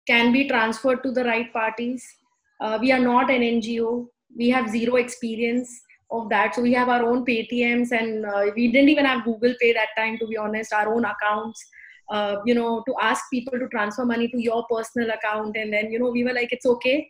[0.07, 2.05] can be transferred to the right parties.
[2.59, 4.07] Uh, we are not an NGO.
[4.35, 6.55] We have zero experience of that.
[6.55, 9.89] So we have our own Paytms, and uh, we didn't even have Google Pay that
[9.97, 10.73] time, to be honest.
[10.73, 11.65] Our own accounts.
[12.09, 15.91] Uh, you know, to ask people to transfer money to your personal account, and then
[15.91, 17.07] you know, we were like, it's okay.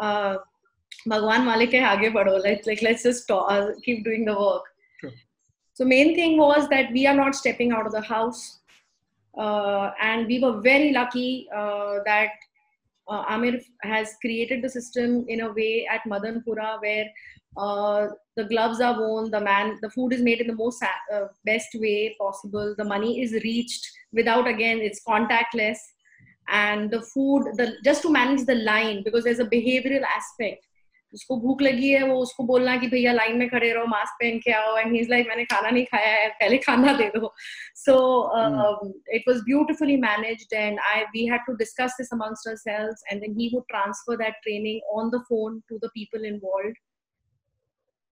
[0.00, 0.36] Uh,
[1.06, 2.42] Bhagwan Malik hai aage badho.
[2.42, 4.62] Let's like let's just talk, uh, keep doing the work.
[5.00, 5.12] Sure.
[5.74, 8.58] So main thing was that we are not stepping out of the house.
[9.36, 12.30] Uh, and we were very lucky uh, that
[13.08, 17.06] uh, Amir has created the system in a way at Madanpura where
[17.57, 21.25] uh, the gloves are worn, the man, the food is made in the most uh,
[21.45, 22.75] best way possible.
[22.77, 25.77] The money is reached without again, it's contactless,
[26.49, 30.63] and the food, the just to manage the line because there's a behavioral aspect.
[31.13, 34.39] उसको भूख लगी है वो उसको बोलना कि भैया line में खड़े रहो मास्क पहन
[34.39, 37.33] के आओ एंड ही लाइक मैंने खाना नहीं खाया है पहले खाना दे दो
[37.83, 37.95] so
[39.15, 43.39] it was beautifully managed and I we had to discuss this amongst ourselves and then
[43.39, 46.77] he would transfer that training on the phone to the people involved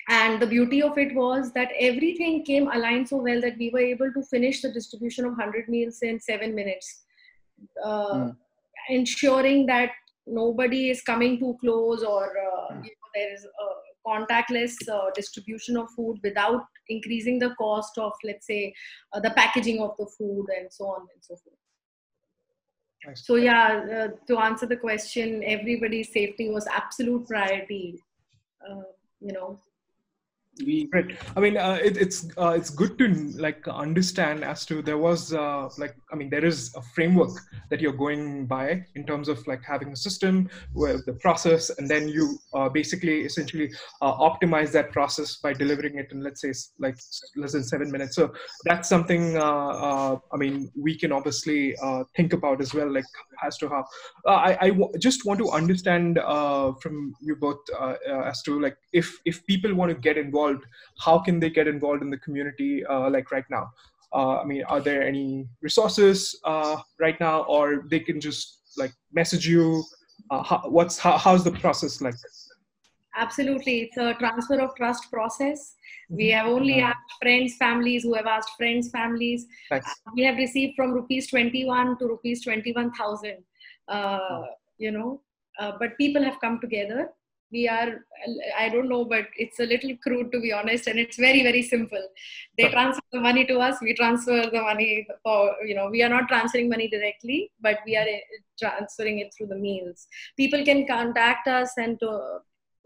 [0.09, 3.79] and the beauty of it was that everything came aligned so well that we were
[3.79, 7.03] able to finish the distribution of 100 meals in seven minutes
[7.83, 8.35] uh, mm.
[8.89, 9.91] ensuring that
[10.27, 12.83] nobody is coming too close or uh, hmm.
[12.83, 18.11] you know, there is a contactless uh, distribution of food without increasing the cost of
[18.23, 18.73] let's say
[19.13, 21.55] uh, the packaging of the food and so on and so forth
[23.05, 23.25] nice.
[23.25, 27.95] so yeah uh, to answer the question everybody's safety was absolute priority
[28.69, 28.83] uh,
[29.19, 29.59] you know
[30.65, 34.81] we right i mean uh, it, it's uh, it's good to like understand as to
[34.81, 37.31] there was uh, like i mean there is a framework
[37.69, 41.89] that you're going by in terms of like having a system with the process and
[41.89, 43.69] then you uh, basically essentially
[44.01, 46.97] uh, optimize that process by delivering it in let's say like
[47.35, 48.15] less than seven minutes.
[48.15, 48.33] So
[48.65, 51.75] that's something uh, i mean we can obviously
[52.15, 53.05] think about as well like
[53.43, 53.85] as to how
[54.25, 56.19] I, I w- just want to understand
[56.81, 57.59] from you both
[58.31, 60.65] as to like if if people want to get involved involved?
[60.99, 63.69] How can they get involved in the community uh, like right now?
[64.13, 68.93] Uh, i mean are there any resources uh, right now or they can just like
[69.11, 69.83] message you?
[70.31, 72.15] Uh, how, what's how, how's the process like?
[73.15, 73.81] Absolutely.
[73.81, 75.73] It's a transfer of trust process.
[76.09, 76.37] We mm-hmm.
[76.37, 76.91] have only mm-hmm.
[76.91, 79.47] asked friends families who have asked friends families.
[79.69, 79.91] Thanks.
[80.15, 83.43] we have received from rupees 21 to rupees 21000
[83.87, 84.19] uh,
[84.77, 85.21] you know
[85.59, 87.09] uh, but people have come together
[87.51, 88.05] we are
[88.57, 91.61] i don't know but it's a little crude to be honest and it's very very
[91.61, 92.05] simple.
[92.57, 96.09] They transfer the money to us we transfer the money for you know we are
[96.09, 100.85] not transferring money directly but we are uh, transferring it through the meals people can
[100.87, 102.39] contact us and to,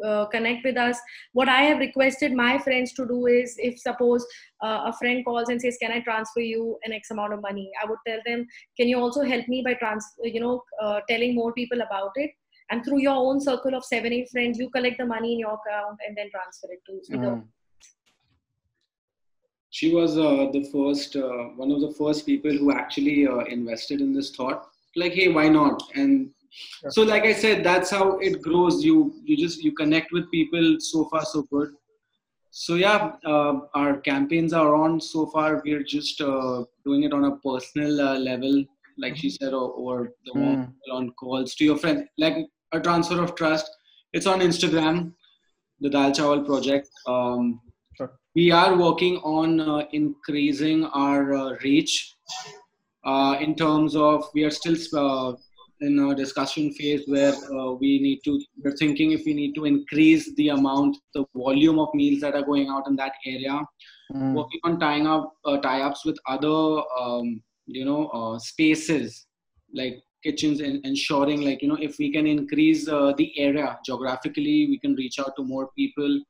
[0.04, 1.00] uh, connect with us.
[1.34, 4.26] What i have requested my friends to do is if suppose
[4.64, 7.70] uh, a friend calls and says can i transfer you an x amount of money?
[7.82, 8.48] I would tell them
[8.78, 12.32] can you also help me by trans you know uh, telling more people about it
[12.72, 15.58] and through your own circle of seven eight friends you collect the money in your
[15.60, 17.44] account and then transfer it to mm.
[19.70, 24.02] she was uh, the first uh, one of the first people who actually uh, invested
[24.02, 24.68] in this thought.
[24.96, 25.82] Like hey why not?
[25.96, 26.32] And
[26.90, 28.84] so like i said that's how it grows.
[28.84, 31.70] You you just you connect with people so far so good.
[32.52, 35.00] So yeah uh, our campaigns are on.
[35.00, 38.64] So far we're just uh, doing it on a personal uh, level
[38.98, 40.72] like she said or, or the mm.
[40.92, 42.04] on calls to your friends.
[42.18, 42.36] Like
[42.72, 43.70] a transfer of trust.
[44.14, 45.14] It's on Instagram,
[45.80, 46.90] the Dal Chawal project.
[47.08, 47.62] Um,
[47.96, 48.14] sure.
[48.36, 52.16] We are working on uh, increasing our uh, reach
[53.04, 55.36] uh, in terms of we are still uh,
[55.82, 59.66] in a discussion phase where uh, we need to we're thinking if we need to
[59.66, 63.60] increase the amount the volume of meals that are going out in that area
[64.14, 64.34] mm.
[64.34, 69.26] working on tying up uh, tie-ups with other um, you know uh, spaces
[69.74, 74.68] like kitchens and ensuring like you know if we can increase uh, the area geographically
[74.68, 76.22] we can reach out to more people.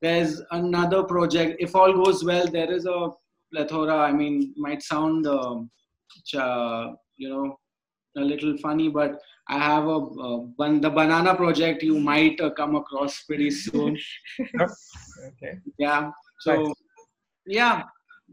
[0.00, 1.56] There's another project.
[1.60, 3.10] If all goes well there is a
[3.52, 3.96] plethora.
[3.96, 5.70] I mean might sound um,
[7.16, 7.56] you know
[8.16, 9.18] a little funny but
[9.48, 13.98] i have a uh, the banana project you might uh, come across pretty soon.
[15.28, 15.58] Okay.
[15.78, 16.10] Yeah.
[16.40, 16.74] So
[17.46, 17.82] yeah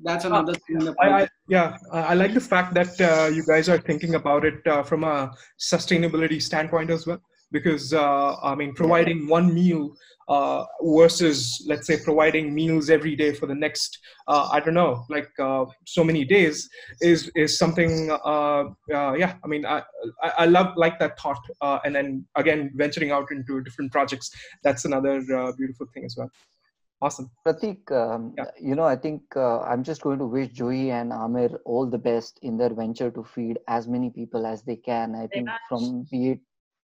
[0.03, 0.93] that's uh, another thing.
[1.01, 4.65] I, I, yeah, I like the fact that uh, you guys are thinking about it
[4.67, 7.21] uh, from a sustainability standpoint as well.
[7.51, 9.95] Because uh, I mean, providing one meal
[10.27, 15.03] uh, versus, let's say, providing meals every day for the next, uh, I don't know,
[15.09, 15.29] like
[15.87, 16.69] so many days,
[17.01, 18.07] is is something.
[18.07, 19.81] yeah, I mean, I
[20.21, 21.43] I love like that thought,
[21.83, 24.29] and then again, venturing out into different projects.
[24.63, 25.19] That's another
[25.57, 26.29] beautiful thing as well.
[27.01, 27.31] Awesome.
[27.45, 28.45] Pratik, um, yeah.
[28.59, 31.97] you know, I think uh, I'm just going to wish Joey and Amir all the
[31.97, 35.15] best in their venture to feed as many people as they can.
[35.15, 36.39] I think from be it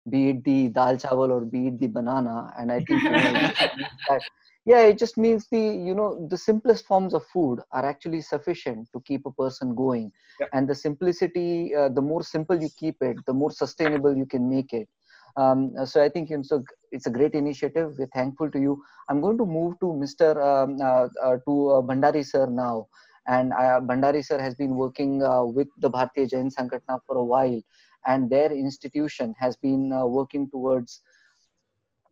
[0.09, 3.23] be it the dal chawal or be it the banana, and I think you know,
[4.09, 4.21] that,
[4.65, 8.89] yeah, it just means the you know the simplest forms of food are actually sufficient
[8.93, 10.47] to keep a person going, yeah.
[10.53, 14.49] and the simplicity, uh, the more simple you keep it, the more sustainable you can
[14.49, 14.89] make it.
[15.37, 17.95] Um, so I think it's a, it's a great initiative.
[17.99, 18.83] We're thankful to you.
[19.09, 20.37] I'm going to move to Mr.
[20.37, 22.87] Um, uh, uh, to uh, Bhandari sir now.
[23.27, 27.25] And uh, Bhandari sir has been working uh, with the Bharatiya Jain Sanghatana for a
[27.25, 27.61] while.
[28.07, 31.01] And their institution has been uh, working towards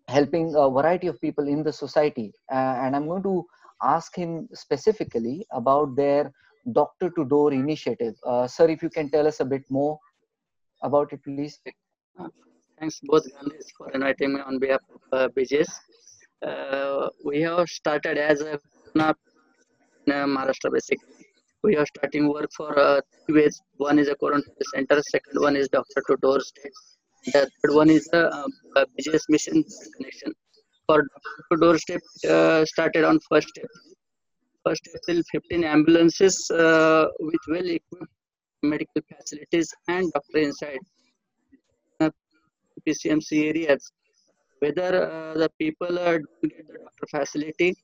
[0.09, 2.33] helping a variety of people in the society.
[2.51, 3.47] and I'm going to
[3.83, 6.33] ask him specifically about their
[6.73, 8.15] doctor to door initiative.
[8.47, 9.99] sir, if you can tell us a bit more
[10.83, 11.61] about it, please.
[12.79, 15.71] Thanks both Gandhis for inviting me on behalf of uh, BJS.
[16.47, 18.59] Uh, we have started as a
[18.99, 19.15] uh,
[20.09, 21.27] Maharashtra basically.
[21.63, 23.61] We are starting work for uh, three ways.
[23.77, 26.71] One is a quarantine center, second one is doctor to door stay.
[27.27, 29.65] The third one is a, uh, a BJS mission
[29.97, 30.33] connection.
[30.87, 33.95] For doctor to door step uh, started on first April.
[34.67, 38.13] First April, 15 ambulances uh, with well equipped
[38.63, 40.79] medical facilities and doctor inside
[42.87, 43.93] PCMC areas,
[44.61, 47.75] whether uh, the people are doing the doctor facility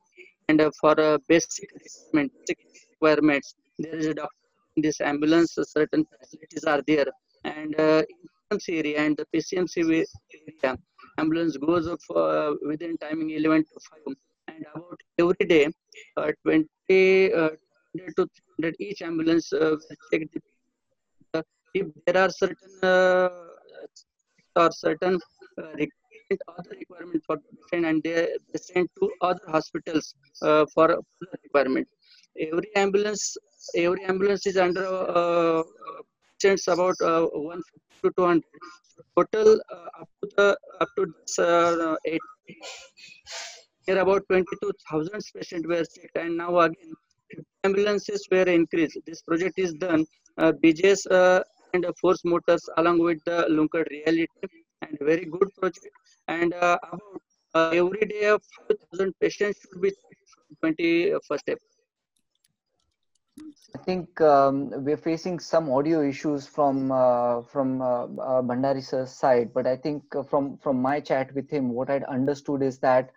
[0.49, 1.71] and uh, for uh, basic
[2.15, 4.35] requirements, there is a doctor
[4.77, 7.07] in this ambulance, certain facilities are there.
[7.45, 10.05] And PCMC area and the PCMC
[10.65, 10.79] area,
[11.19, 14.17] ambulance goes up uh, within timing 11 to 5
[14.49, 15.67] and about every day
[16.17, 17.51] uh, 20 uh,
[18.17, 19.77] to 300 each ambulance uh,
[20.11, 20.23] check
[21.33, 23.48] the, if there are certain
[24.59, 25.15] or certain
[25.61, 27.37] uh, requirement, other requirement for
[27.71, 30.87] patient and they, they send to other hospitals uh, for
[31.45, 31.89] requirement.
[32.39, 33.37] Every ambulance,
[33.75, 35.63] every ambulance is under uh,
[36.41, 38.43] patients about uh, 150 to 200.
[39.17, 42.21] Total uh, up to the up to this, uh, eight.
[43.87, 46.93] Here about 22,000 patients were checked, and now again
[47.65, 48.99] ambulances were increased.
[49.07, 50.05] This project is done.
[50.37, 51.43] Uh, BJS
[51.75, 54.27] and Force Motors along with the Lunkad Reality
[54.83, 55.89] and very good project.
[56.29, 57.23] And uh, about
[57.55, 58.37] uh, every day,
[58.69, 59.93] 5,000 patients should be
[60.63, 61.59] 21st step.
[63.75, 69.53] I think um, we're facing some audio issues from uh, from uh, uh, sir's side,
[69.55, 73.11] but I think uh, from from my chat with him, what I'd understood is that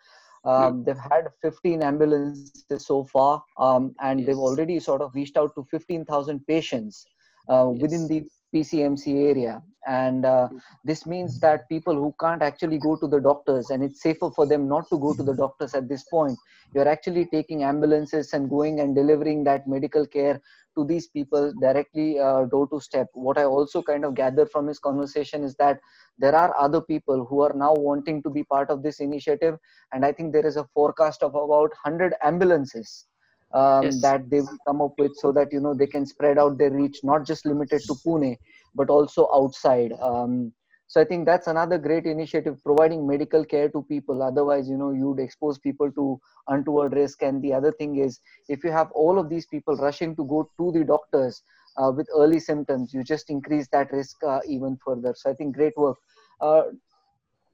[0.44, 4.28] um, they've had 15 ambulances so far, um, and yes.
[4.28, 7.06] they've already sort of reached out to 15,000 patients
[7.50, 7.82] uh, yes.
[7.82, 9.62] within the PCMC area.
[9.88, 10.50] And uh,
[10.84, 14.46] this means that people who can't actually go to the doctors, and it's safer for
[14.46, 16.38] them not to go to the doctors at this point,
[16.74, 20.40] you're actually taking ambulances and going and delivering that medical care
[20.76, 23.08] to these people directly uh, door to step.
[23.14, 25.80] What I also kind of gather from his conversation is that
[26.18, 29.58] there are other people who are now wanting to be part of this initiative.
[29.92, 33.08] And I think there is a forecast of about 100 ambulances
[33.54, 34.02] um, yes.
[34.02, 36.72] that they will come up with so that you know they can spread out their
[36.72, 38.38] reach not just limited to pune
[38.76, 39.94] but also outside.
[40.02, 40.54] Um,
[40.88, 44.22] so i think that's another great initiative providing medical care to people.
[44.22, 47.22] Otherwise you know you'd expose people to untoward risk.
[47.22, 50.50] And the other thing is if you have all of these people rushing to go
[50.58, 51.44] to the doctors
[51.78, 55.14] uh, with early symptoms you just increase that risk uh, even further.
[55.16, 55.98] So i think great work.
[56.42, 56.64] Uh,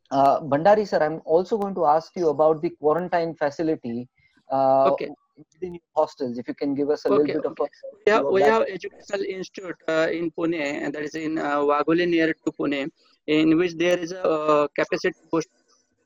[0.10, 4.08] uh, Bhandari sir, I'm also going to ask you about the quarantine facility.
[4.52, 7.64] Uh, okay within hostels if you can give us a okay, little bit okay.
[7.64, 11.38] of a, we have, we have educational institute uh, in pune and that is in
[11.38, 12.90] uh, Wagholi near to pune
[13.28, 15.50] in which there is a uh, capacity post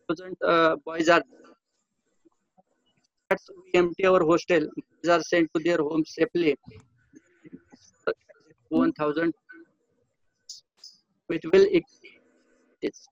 [0.07, 1.23] thousand uh, boys are
[3.29, 4.59] that's we empty our hostel.
[4.59, 6.57] Boys are sent to their homes safely.
[8.71, 9.33] 1000
[11.27, 11.65] which will
[12.81, 13.07] it's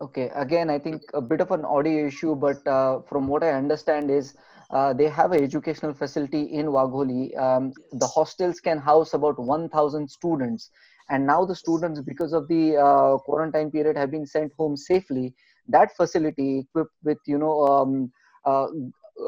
[0.00, 3.52] okay again i think a bit of an audio issue but uh, from what i
[3.52, 4.34] understand is
[4.72, 7.36] uh, they have an educational facility in Wagholi.
[7.38, 10.70] Um, the hostels can house about 1,000 students,
[11.08, 15.34] and now the students, because of the uh, quarantine period, have been sent home safely.
[15.68, 18.12] That facility, equipped with you know um,
[18.44, 18.68] uh,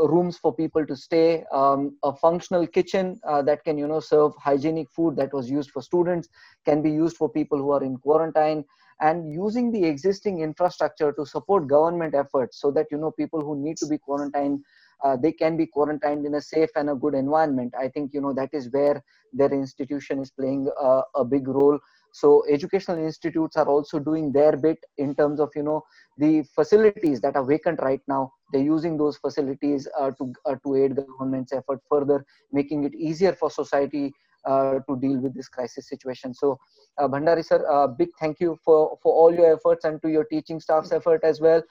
[0.09, 4.32] rooms for people to stay, um, a functional kitchen uh, that can you know serve
[4.36, 6.28] hygienic food that was used for students,
[6.64, 8.64] can be used for people who are in quarantine
[9.01, 13.61] and using the existing infrastructure to support government efforts so that you know people who
[13.61, 14.61] need to be quarantined
[15.05, 17.74] uh, they can be quarantined in a safe and a good environment.
[17.78, 21.78] I think you know that is where their institution is playing a, a big role.
[22.14, 25.82] So educational institutes are also doing their bit in terms of you know
[26.18, 28.32] the facilities that are vacant right now.
[28.53, 32.94] They're using those facilities uh, to uh, to aid the government's effort further making it
[32.94, 34.12] easier for society
[34.44, 36.34] uh, to deal with this crisis situation.
[36.34, 36.59] So
[36.98, 40.24] uh, bhandari sir uh, big thank you for for all your efforts and to your
[40.24, 41.62] teaching staff's effort as well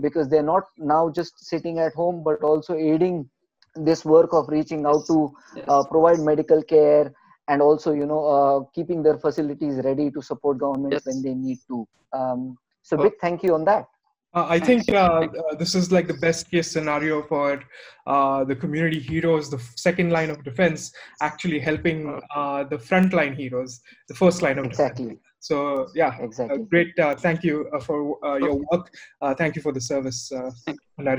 [0.00, 3.28] because they're not now just sitting at home but also aiding
[3.74, 5.32] this work of reaching out to
[5.68, 7.12] uh, provide medical care
[7.48, 11.06] and also you know uh, keeping their facilities ready to support governments yes.
[11.06, 11.86] when they need to.
[12.12, 13.86] Um, so big thank you on that
[14.34, 17.62] uh, I think uh, uh, this is like the best case scenario for
[18.06, 23.80] uh, the community heroes, the second line of defense, actually helping uh, the frontline heroes,
[24.08, 25.04] the first line of exactly.
[25.04, 25.20] defense.
[25.40, 26.64] So yeah, uh, exactly.
[26.64, 26.92] great.
[27.18, 28.92] thank you for your work.
[29.38, 30.50] thank you for the service, uh,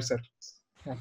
[0.02, 0.20] sir.
[0.86, 0.96] Yeah.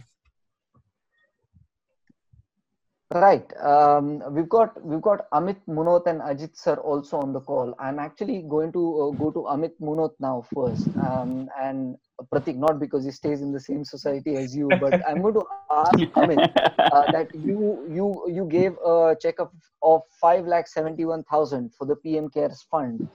[3.14, 3.46] Right.
[3.62, 7.72] Um, we've got we've got Amit Munot and Ajit sir also on the call.
[7.78, 11.96] I'm actually going to uh, go to Amit Munot now first, um, and
[12.32, 15.46] Pratik not because he stays in the same society as you, but I'm going to
[15.70, 16.50] ask Amit
[16.80, 19.52] uh, that you you you gave a check of
[19.84, 23.08] of five lakh seventy one thousand for the PM Cares Fund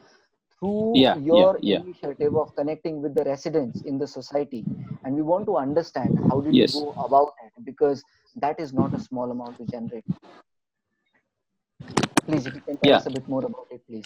[0.58, 1.84] through yeah, your yeah, yeah.
[1.84, 4.64] initiative of connecting with the residents in the society,
[5.04, 6.76] and we want to understand how did yes.
[6.76, 8.02] you go about it because
[8.36, 10.06] that is not a small amount to generate.
[12.26, 12.98] Please, if you can tell yeah.
[12.98, 14.06] us a bit more about it, please.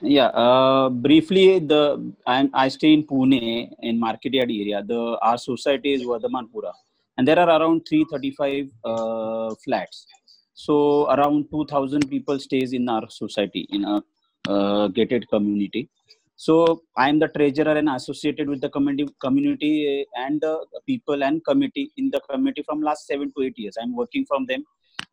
[0.00, 4.82] Yeah, uh, briefly, the I'm, I stay in Pune in Marketyard area.
[4.82, 6.72] The our society is Vardhamanpura,
[7.16, 10.06] and there are around 335 uh, flats.
[10.52, 14.02] So around 2,000 people stays in our society in a
[14.48, 15.88] uh, gated community
[16.36, 20.54] so i am the treasurer and associated with the community community and the
[20.86, 23.76] people and committee in the committee from last 7 to 8 years.
[23.80, 24.64] I'm working from them.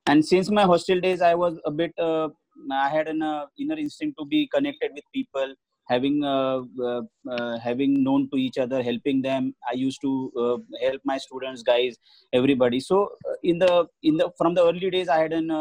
[0.08, 2.30] And since my hostel days i was a bit uh,
[2.72, 5.56] i had an uh, inner instinct to be connected with people
[5.90, 6.60] having uh,
[6.90, 7.02] uh,
[7.36, 9.54] uh having known to each other helping them.
[9.72, 10.12] I used to
[10.44, 11.98] uh, help my students guys
[12.34, 12.80] everybody.
[12.80, 13.10] So
[13.44, 15.52] in the in the from the early days i had an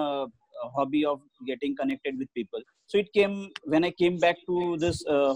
[0.70, 2.60] hobby of getting connected with people.
[2.86, 5.34] So it came when i came back to this uh,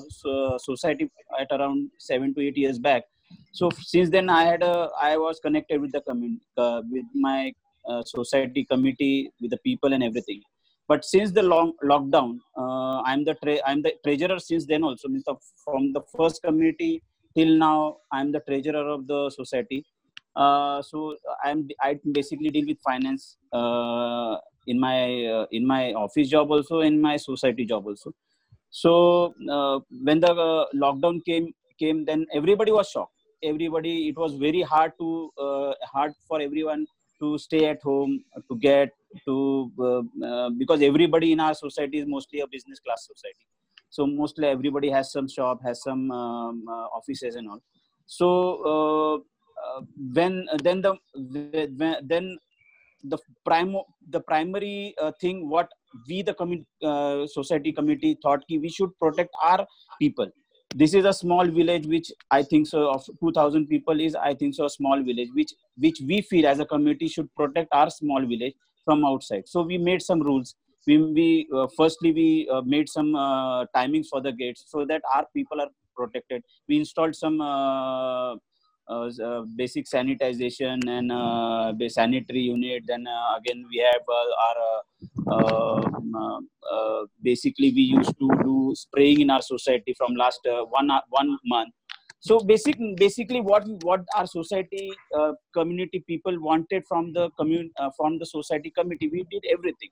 [0.58, 1.10] society
[1.40, 3.04] at around 7 to 8 years back
[3.52, 7.52] so since then i had a i was connected with the community uh, with my
[7.88, 10.40] uh, society committee with the people and everything.
[10.88, 15.08] But since the long lockdown uh, i'm the tre- i'm the treasurer since then also.
[15.08, 15.24] Means
[15.64, 17.02] from the first committee
[17.36, 19.84] till now i'm the treasurer of the society.
[20.34, 26.28] Uh, so i'm i basically deal with finance uh, in my uh, in my office
[26.28, 28.12] job also in my society job also.
[28.70, 33.12] So uh, when the uh, lockdown came came then everybody was shocked.
[33.42, 36.86] Everybody it was very hard to uh, hard for everyone
[37.20, 38.90] to stay at home to get
[39.24, 43.46] to uh, uh, because everybody in our society is mostly a business class society.
[43.88, 47.62] So mostly everybody has some shop has some um, offices and all.
[48.06, 49.24] So
[50.12, 52.38] when then the when, then
[53.04, 53.76] the prime
[54.10, 55.68] the primary uh, thing what
[56.08, 59.66] we the community uh, society committee thought ki we should protect our
[60.00, 60.30] people.
[60.74, 64.54] This is a small village which i think so of 2000 people is i think
[64.54, 65.52] so a small village which
[65.84, 68.54] which we feel as a community should protect our small village
[68.86, 69.46] from outside.
[69.46, 70.54] So we made some rules.
[70.86, 75.02] We, we uh, firstly we uh, made some uh, timings for the gates so that
[75.14, 76.42] our people are protected.
[76.68, 78.36] We installed some uh,
[78.88, 82.84] Uh, uh, basic sanitization and uh, sanitary unit.
[82.86, 84.02] Then uh, again, we have
[84.46, 84.60] our
[87.20, 91.74] basically we used to do spraying in our society from last one one month
[92.20, 97.90] so basic, basically what what our society uh, community people wanted from the commun uh,
[97.96, 99.90] from the society committee we did everything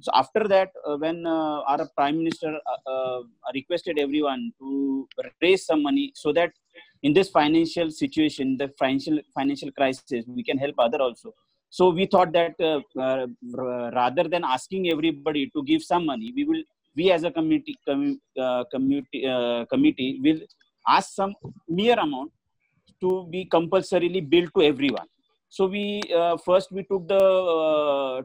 [0.00, 2.52] so after that uh, when our prime minister
[3.54, 5.08] requested everyone to
[5.40, 6.52] raise some money so that
[7.06, 11.30] in this financial situation the financial financial crisis we can help other also.
[11.76, 13.26] So we thought that uh, uh,
[14.00, 16.62] rather than asking everybody to give some money we will
[16.98, 18.02] we as a committee com,
[18.44, 20.40] uh, committee uh, committee will
[20.96, 21.34] ask some
[21.80, 22.30] mere amount
[23.02, 25.08] to be compulsorily billed to everyone.
[25.56, 25.84] So we
[26.20, 27.24] uh, first we took the
[27.56, 28.22] uh,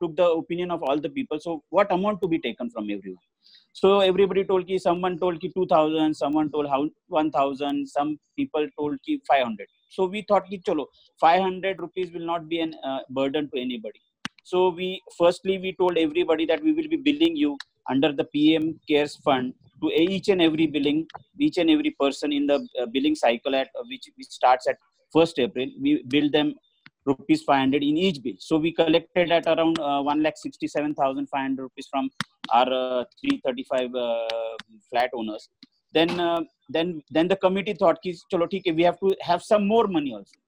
[0.00, 1.38] took the opinion of all the people.
[1.40, 3.24] So what amount to be taken from everyone?
[3.72, 8.98] So everybody told ki someone told ki 2000 someone told how 1000 some people told
[9.04, 10.86] ki 500 so we thought ki chalo
[11.20, 14.00] 500 rupees will not be a uh, burden to anybody.
[14.44, 17.56] So we firstly we told everybody that we will be billing you
[17.90, 21.00] under the pm cares fund to each and every billing
[21.46, 24.76] each and every person in the uh, billing cycle at uh, which, which starts at
[25.14, 25.68] 1st april.
[25.80, 26.54] We bill them
[27.10, 28.38] rupees 500 in each bill.
[28.38, 32.10] So we collected at around uh, 1,67,500 rupees from
[32.52, 34.28] our uh, 335 uh,
[34.90, 35.48] flat owners.
[35.92, 39.66] Then, uh, then, then the committee thought, ki, Chalo, theek we have to have some
[39.66, 40.38] more money also.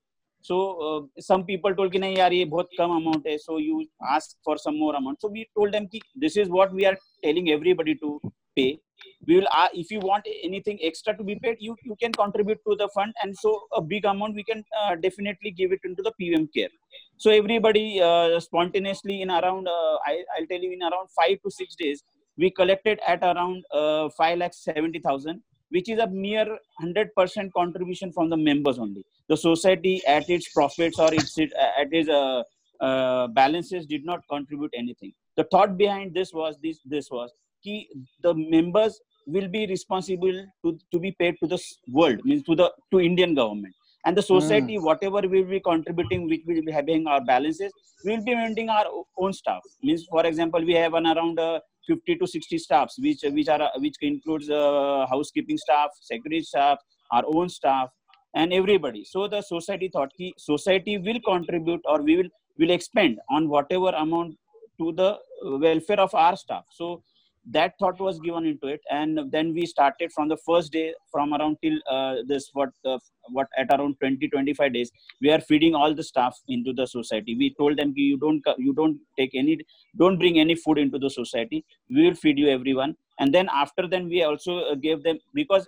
[0.42, 0.56] So
[0.86, 4.36] uh, some people told, कि नहीं यार ये बहुत कम amount है, so you ask
[4.44, 5.20] for some more amount.
[5.20, 8.20] So we told them कि this is what we are telling everybody to
[8.60, 8.80] pay.
[9.26, 12.60] We will uh, if you want anything extra to be paid you you can contribute
[12.68, 13.50] to the fund and so
[13.80, 16.72] a big amount we can uh, definitely give it into the pm care.
[17.16, 21.50] So everybody uh, spontaneously in around uh, I, i'll tell you in around 5 to
[21.50, 22.02] 6 days
[22.36, 28.28] we collected at around uh, 5 lakh 70000 which is a mere 100% contribution from
[28.28, 29.04] the members only.
[29.28, 32.42] The society at its profits or its at its uh,
[32.80, 35.12] uh, balances did not contribute anything.
[35.36, 37.30] The thought behind this was this this was
[37.62, 37.88] key
[38.22, 41.58] the members will be responsible to, to be paid to the
[41.88, 43.74] world means to the to indian government.
[44.06, 44.82] And the society mm.
[44.82, 47.72] whatever we will be contributing which will be having our balances
[48.04, 48.86] we will be maintaining our
[49.18, 49.60] own staff.
[49.82, 53.62] Means for example we have an around uh, 50 to 60 staffs which which are
[53.62, 56.78] uh, which includes uh, housekeeping staff security staff
[57.12, 57.90] our own staff
[58.34, 59.04] and everybody.
[59.04, 63.90] So the society thought ki society will contribute or we will will expend on whatever
[64.04, 64.36] amount
[64.78, 65.18] to the
[65.66, 66.64] welfare of our staff.
[66.70, 67.02] So
[67.46, 68.80] that thought was given into it.
[68.90, 72.98] And then we started from the first day from around till uh, this what uh,
[73.30, 77.36] what at around 20 25 days we are feeding all the staff into the society.
[77.36, 79.58] We told them you don't you don't take any
[79.98, 81.64] don't bring any food into the society.
[81.88, 82.96] We will feed you everyone.
[83.18, 85.66] And then after then we also uh, gave them because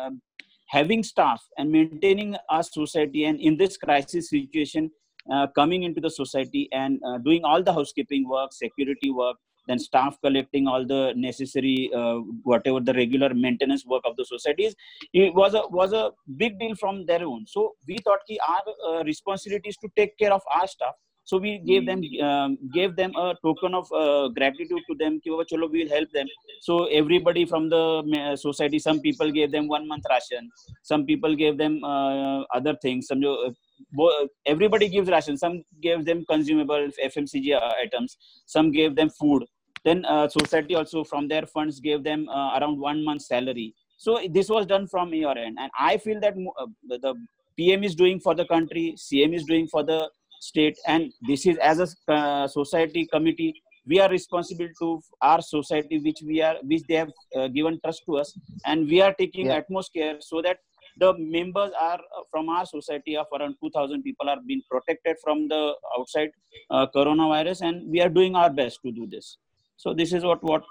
[0.00, 0.20] um,
[0.66, 4.90] having staff and maintaining our society and in this crisis situation
[5.30, 9.36] uh, coming into the society and uh, doing all the housekeeping work security work
[9.68, 14.74] then staff collecting all the necessary uh, whatever the regular maintenance work of the societies
[15.12, 17.46] it was a was a big deal from their own.
[17.46, 20.94] So we thought ki our uh, responsibility is to take care of our staff.
[21.24, 25.30] So we gave them um, gave them a token of uh, gratitude to them ki
[25.50, 26.26] chalo we will help them.
[26.60, 27.82] So everybody from the
[28.20, 30.50] uh, society some people gave them one month ration
[30.82, 35.36] some people gave them uh, other things some uh, everybody gives ration.
[35.36, 38.16] Some gave them consumable fmcg items
[38.46, 39.44] some gave them food
[39.84, 43.74] then uh, society also from their funds gave them uh, around one month salary.
[43.96, 45.58] So this was done from your end.
[45.60, 47.14] And i feel that uh, the
[47.56, 50.08] pm is doing for the country cm is doing for the
[50.40, 50.76] state.
[50.86, 53.54] And this is as a society committee
[53.86, 58.02] we are responsible to our society which we are which they have uh, given trust
[58.06, 58.38] to us.
[58.64, 59.58] And we are taking yeah.
[59.58, 60.58] utmost care so that
[61.00, 62.00] the members are
[62.30, 66.30] from our society of around 2000 people are being protected from the outside
[66.70, 67.62] uh, coronavirus.
[67.62, 69.38] And we are doing our best to do this
[69.82, 70.64] so this is what what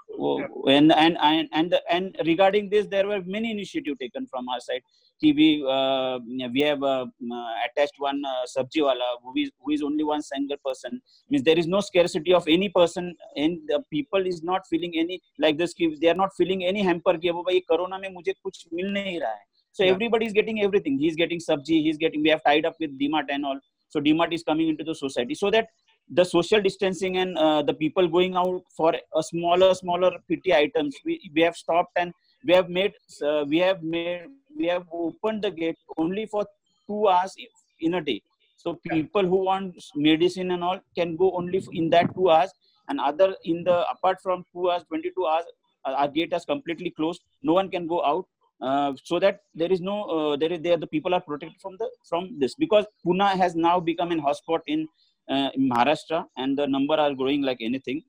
[0.68, 4.60] and uh, and and and, and regarding this there were many initiative taken from our
[4.60, 4.82] side.
[5.22, 6.20] TV, uh,
[6.52, 10.56] we have uh, uh, attached one uh, sabjiwala who is, who is only one single
[10.64, 11.00] person.
[11.28, 15.20] Means there is no scarcity of any person and the people is not feeling any
[15.38, 18.60] like this they are not feeling any hamper ki abo bhai corona mein mujhe kuch
[18.70, 19.44] mil nahi raha hai.
[19.72, 19.92] So yeah.
[19.92, 20.98] everybody is getting everything.
[20.98, 23.58] He is getting sabji he is getting we have tied up with dmart and all.
[23.88, 25.34] So dmart is coming into the society.
[25.34, 25.68] So that
[26.10, 30.96] the social distancing and uh, the people going out for a smaller smaller pt items.
[31.04, 32.12] We, we have stopped and
[32.44, 36.46] we have made uh, we have made we have opened the gate only for
[36.86, 37.34] two hours
[37.80, 38.22] in a day.
[38.56, 42.50] So people who want medicine and all can go only in that two hours
[42.88, 45.44] and other in the apart from two hours 22 hours
[45.84, 47.22] uh, our gate is completely closed.
[47.42, 48.26] No one can go out
[48.60, 51.76] uh, so that there is no uh, there is there the people are protected from
[51.78, 54.88] the from this because pune has now become an hotspot in
[55.28, 58.02] uh, in Maharashtra, and the number are growing like anything.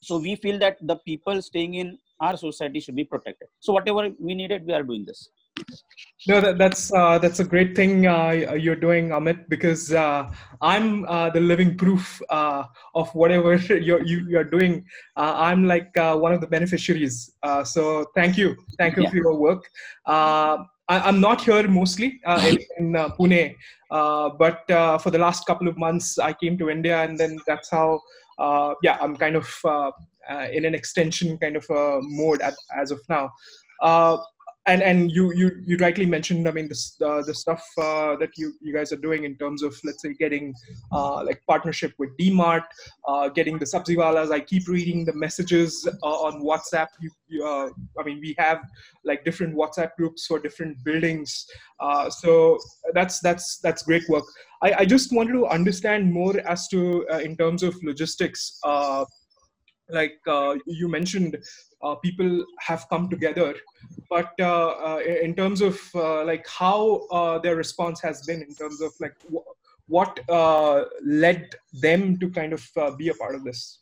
[0.00, 3.48] So we feel that the people staying in our society should be protected.
[3.60, 5.28] So whatever we needed, we are doing this.
[6.26, 10.30] No, that, that's uh, that's a great thing uh, you're doing, Amit, because uh,
[10.60, 12.64] I'm uh, the living proof uh,
[12.94, 14.84] of whatever you're you, you're doing.
[15.16, 17.32] Uh, I'm like one of the beneficiaries.
[17.64, 19.10] so thank you, thank you yeah.
[19.10, 19.64] for your work.
[20.88, 23.54] I, am not here mostly uh, in, in uh, Pune,
[23.90, 27.38] uh, but uh, for the last couple of months, I came to India, and then
[27.46, 28.00] that's how,
[28.38, 29.90] uh, yeah, I'm kind of uh,
[30.52, 31.64] in an extension kind of
[32.02, 33.30] mode at, as of now
[34.68, 38.36] and and you you you rightly mentioned i mean this uh, the stuff uh, that
[38.36, 40.54] you you guys are doing in terms of let's say getting
[40.92, 42.64] uh, like partnership with dmart
[43.08, 44.30] uh, getting the sabziwalas.
[44.30, 46.88] I keep reading the messages uh, on whatsapp.
[47.00, 48.60] You, you uh, i mean we have
[49.04, 51.46] like different whatsapp groups for different buildings.
[52.10, 52.58] So
[52.92, 54.24] that's that's that's great work.
[54.62, 58.58] I, I just wanted to understand more as to in terms of logistics.
[59.90, 60.18] Like
[60.66, 61.67] you mentioned uh,
[62.02, 63.54] people have come together.
[64.10, 68.54] But uh, uh, in terms of uh, like how uh, their response has been in
[68.54, 69.44] terms of like w-
[69.86, 72.62] what uh, led them to kind of
[72.98, 73.80] be a part of this?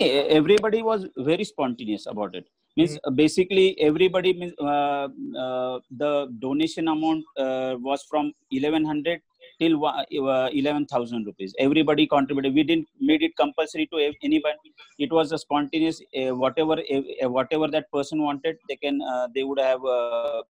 [0.00, 2.48] Everybody was very spontaneous about it.
[2.76, 3.14] Means mm-hmm.
[3.14, 9.20] basically everybody means the donation amount was from 1100
[9.60, 11.54] till uh, 11,000 rupees.
[11.58, 12.54] Everybody contributed.
[12.54, 14.54] We didn't made it compulsory to anyone.
[14.98, 19.44] It was a spontaneous, uh, whatever uh, whatever that person wanted, they can uh, they
[19.44, 20.42] would have uh,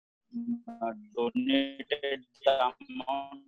[0.69, 3.43] uh, donated the amount.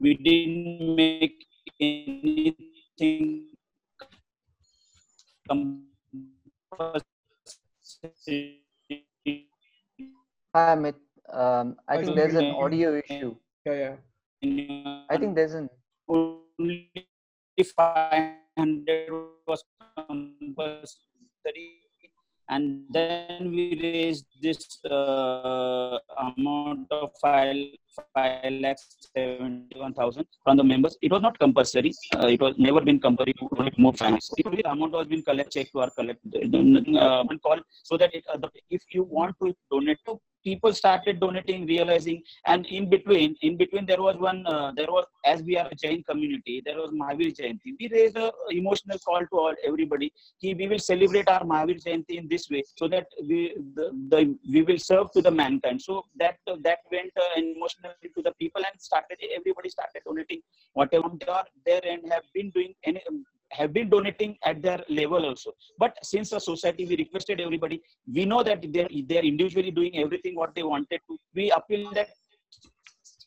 [0.00, 1.44] We didn't make
[1.80, 3.48] anything
[5.48, 7.04] compulsory.
[10.54, 10.94] Hi, Amit.
[11.30, 13.34] Um, I think there's an audio issue.
[13.66, 13.96] Yeah, yeah.
[14.42, 15.68] I think there's an
[16.08, 16.90] only
[17.76, 19.08] 500
[19.46, 19.64] was
[19.96, 21.88] compulsory
[22.50, 27.56] and then we raised this uh, amount of 5
[28.14, 30.96] 5 lakhs 71,000 from the members.
[31.02, 31.92] It was not compulsory.
[32.16, 34.30] Uh, it was never been compulsory to more finance.
[34.38, 38.24] It the amount was been collected, check to our collect uh, call so that it,
[38.32, 42.18] uh, the, if you want to donate to people started donating realizing
[42.52, 45.78] and in between in between there was one uh, there was as we are a
[45.84, 47.70] jain community there was mahavir jayanti.
[47.80, 48.28] We raised a
[48.60, 50.08] emotional call to all everybody
[50.42, 53.38] He, we will celebrate our mahavir jayanti in this way so that we
[53.78, 54.20] the, the
[54.54, 55.80] we will serve to the mankind.
[55.88, 60.40] So that uh, that went uh, emotionally to the people and started everybody started donating
[60.80, 63.02] whatever they are there and have been doing any
[63.50, 65.52] have been donating at their level also.
[65.78, 67.82] But since the society, we requested everybody,
[68.12, 71.18] we know that they're, they're individually doing everything what they wanted to.
[71.34, 72.08] We appeal that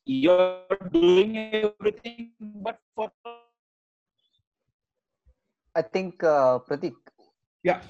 [0.05, 0.59] you're
[0.91, 3.11] doing everything, but for.
[5.73, 6.93] I think, uh, Pratik,
[7.63, 7.81] yeah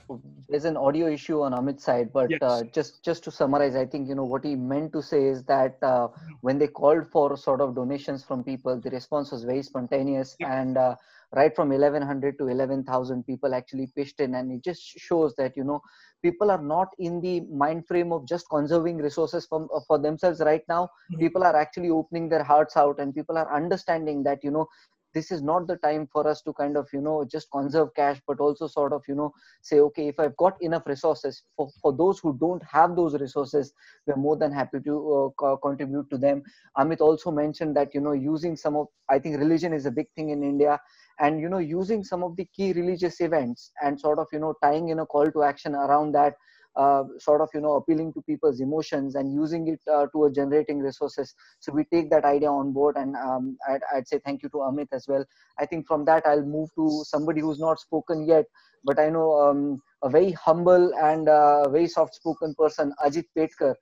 [0.50, 2.40] there's an audio issue on amit's side but yes.
[2.42, 5.44] uh, just just to summarize i think you know what he meant to say is
[5.44, 6.08] that uh,
[6.42, 10.62] when they called for sort of donations from people the response was very spontaneous yeah.
[10.62, 10.96] and uh,
[11.36, 14.36] right from 1100 to 11000 people actually pitched in.
[14.36, 15.82] And it just shows that you know
[16.22, 20.40] people are not in the mind frame of just conserving resources from, uh, for themselves
[20.42, 20.84] right now.
[21.12, 21.20] Mm-hmm.
[21.20, 24.68] people are actually opening their hearts out and people are understanding that you know
[25.14, 28.20] this is not the time for us to kind of you know just conserve cash
[28.28, 31.94] but also sort of you know say okay if i've got enough resources for, for
[31.94, 33.74] those who don't have those resources
[34.08, 36.42] we're more than happy to uh, co- contribute to them.
[36.78, 40.08] Amit also mentioned that you know using some of i think religion is a big
[40.16, 40.80] thing in india
[41.20, 44.54] and you know using some of the key religious events and sort of you know
[44.64, 46.36] tying in a call to action around that
[46.76, 50.80] uh, sort of you know appealing to people's emotions and using it uh, to generating
[50.80, 51.34] resources.
[51.60, 54.58] So we take that idea on board and um, I'd, I'd, say thank you to
[54.58, 55.26] amit as well.
[55.60, 58.46] I think from that i'll move to somebody who's not spoken yet
[58.84, 63.74] but i know um, a very humble and uh, very soft spoken person ajit petkar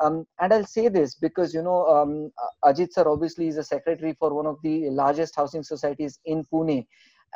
[0.00, 2.30] um, and I'll say this because you know um,
[2.64, 6.86] Ajit sir obviously is a secretary for one of the largest housing societies in Pune,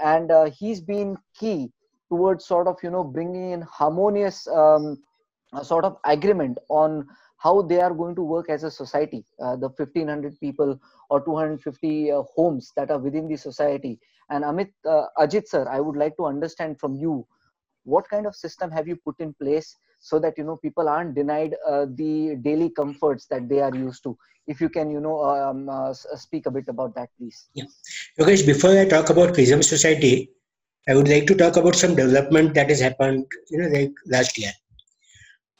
[0.03, 1.71] and uh, he's been key
[2.09, 4.99] towards sort of you know bringing in harmonious um,
[5.63, 7.07] sort of agreement on
[7.39, 10.79] how they are going to work as a society uh, the 1500 people
[11.11, 13.99] or 250 uh, homes that are within the society.
[14.31, 17.27] And amit uh, ajit sir i would like to understand from you
[17.85, 19.77] what kind of system have you put in place
[20.11, 24.03] so that you know people aren't denied uh, the daily comforts that they are used
[24.03, 24.13] to
[24.53, 27.71] if you can you know um, uh, speak a bit about that please yeah
[28.21, 30.15] yogesh before i talk about prism society
[30.89, 34.37] I would like to talk about some development that has happened, you know, like last
[34.37, 34.51] year.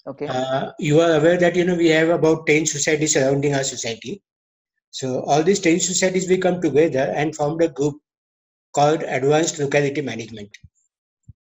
[0.05, 0.27] Okay.
[0.27, 4.21] Uh, you are aware that you know we have about ten societies surrounding our society.
[4.91, 8.01] So all these ten societies we come together and formed a group
[8.75, 10.51] called Advanced Locality Management.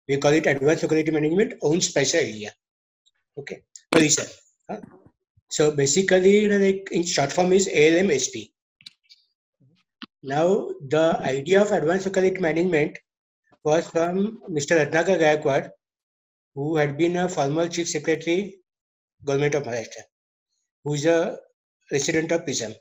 [0.06, 2.52] We call it Advanced Locality Management Own Special Area.
[3.38, 3.62] Okay.
[3.94, 4.10] Sorry,
[4.70, 4.76] Huh?
[4.76, 4.80] Ah,
[5.48, 8.50] so basically, like in short form is ALMSP.
[10.22, 12.98] Now the idea of Advanced Locality Management
[13.64, 14.76] was from Mr.
[14.78, 15.70] Ratnakar Gaikwad,
[16.54, 18.58] who had been a former chief secretary,
[19.24, 20.02] government of Maharashtra.
[20.84, 21.38] who's a
[21.90, 22.74] resident of Prism.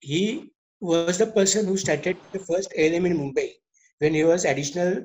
[0.00, 3.52] He was the person who started the first ALM in Mumbai
[3.98, 5.04] when he was additional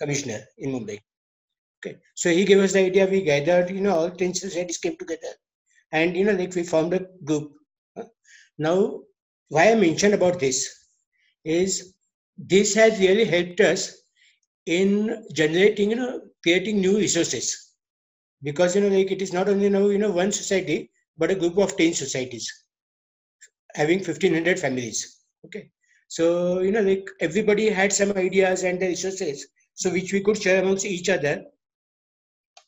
[0.00, 0.98] commissioner in Mumbai.
[1.84, 3.06] Okay, so he gave us the idea.
[3.06, 5.32] We gathered, you know, all ten societies came together,
[5.92, 7.52] and you know, like we formed a group.
[8.58, 9.02] Now,
[9.48, 10.68] why I mentioned about this
[11.44, 11.94] is
[12.38, 13.96] this has really helped us
[14.66, 17.72] in generating, you know, creating new resources.
[18.42, 21.34] Because you know, like it is not only now, you know, one society, but a
[21.34, 22.50] group of 10 societies
[23.74, 25.20] having 1500 families.
[25.44, 25.70] Okay.
[26.08, 30.40] So, you know, like everybody had some ideas and the resources, so which we could
[30.40, 31.44] share amongst each other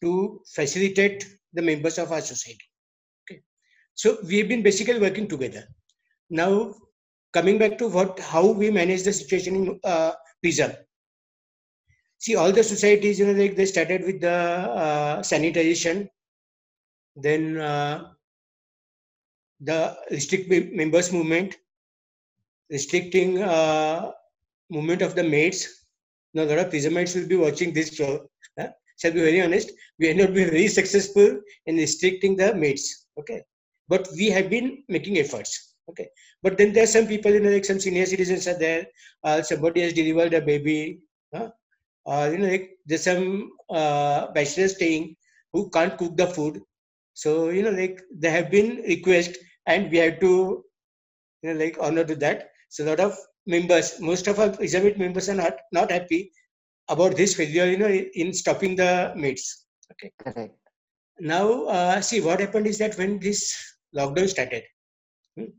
[0.02, 2.64] to facilitate the members of our society.
[3.24, 3.40] Okay.
[3.94, 5.64] So we've been basically working together.
[6.30, 6.74] Now,
[7.32, 10.72] coming back to what how we manage the situation in uh, Prism.
[12.18, 16.08] See, all the societies, you know, like they started with the uh, sanitization,
[17.14, 18.12] then uh,
[19.60, 21.56] the restrict members movement,
[22.70, 24.12] restricting uh,
[24.70, 25.86] movement of the maids.
[26.34, 28.28] Now, a lot of prismites will be watching this show.
[28.96, 33.06] Shall be very honest, we have not been very successful in restricting the mates.
[33.18, 33.42] Okay,
[33.88, 35.74] but we have been making efforts.
[35.90, 36.08] Okay,
[36.42, 38.86] but then there are some people, you know, like some senior citizens are there.
[39.22, 41.00] Uh, somebody has delivered a baby.
[41.34, 41.50] Huh?
[42.06, 45.16] Uh, you know, like there's some uh, bachelors staying
[45.52, 46.60] who can't cook the food.
[47.14, 50.64] So you know, like there have been requests, and we have to,
[51.42, 52.50] you know, like honor to that.
[52.68, 56.32] So a lot of members, most of our Elizabeth members are not not happy
[56.88, 60.12] about this failure, you know, in stopping the meets Okay.
[60.18, 60.54] Correct.
[61.20, 63.54] Now, uh, see what happened is that when this
[63.94, 64.64] lockdown started,
[65.36, 65.50] hmm,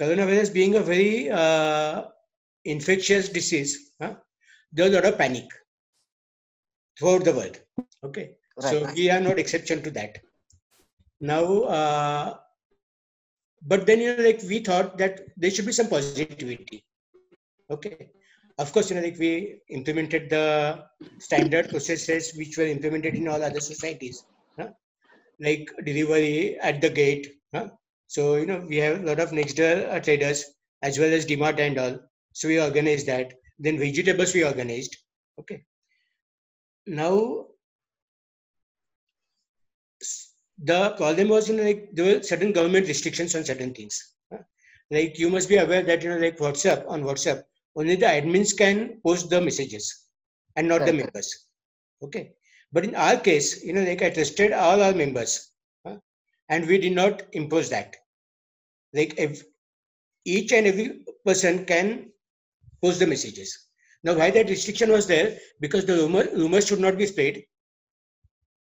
[0.00, 2.04] coronavirus being a very uh,
[2.64, 4.14] infectious disease, huh,
[4.72, 5.48] there was a lot of panic
[6.98, 7.58] throughout the world.
[8.04, 8.70] Okay, right.
[8.70, 10.18] so we are not exception to that.
[11.20, 12.36] Now, uh,
[13.62, 16.84] but then you know, like we thought that there should be some positivity.
[17.70, 18.10] Okay,
[18.60, 20.84] of course, you know, like we implemented the
[21.18, 24.24] standard processes which were implemented in all other societies,
[24.58, 24.68] huh?
[25.40, 27.28] like delivery at the gate.
[27.54, 27.68] Huh?
[28.06, 30.44] So you know, we have a lot of next door uh, traders
[30.82, 31.98] as well as DMart and all.
[32.32, 33.32] So we organized that.
[33.58, 34.96] Then vegetables we organized.
[35.38, 35.62] Okay.
[36.86, 37.46] Now
[40.62, 44.14] the problem was you know like there were certain government restrictions on certain things
[44.90, 47.42] like you must be aware that you know like whatsapp on whatsapp
[47.76, 50.06] only the admins can post the messages
[50.56, 51.46] and not the members.
[52.02, 52.32] Okay?
[52.72, 55.52] But in our case you know like i trusted all our members
[55.86, 55.96] huh?
[56.48, 57.96] and we did not impose that.
[58.92, 59.42] Like if
[60.24, 62.10] each and every person can
[62.82, 63.66] post the messages.
[64.02, 65.36] Now why that restriction was there?
[65.60, 67.42] Because the rumor rumors should not be spread.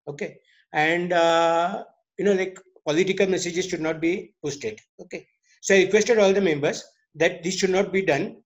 [0.07, 0.39] Okay?
[0.73, 1.85] And uh,
[2.19, 4.81] you know like political messages should not be posted.
[5.01, 5.27] Okay?
[5.61, 6.85] So i requested all the members
[7.15, 8.37] that this should not be done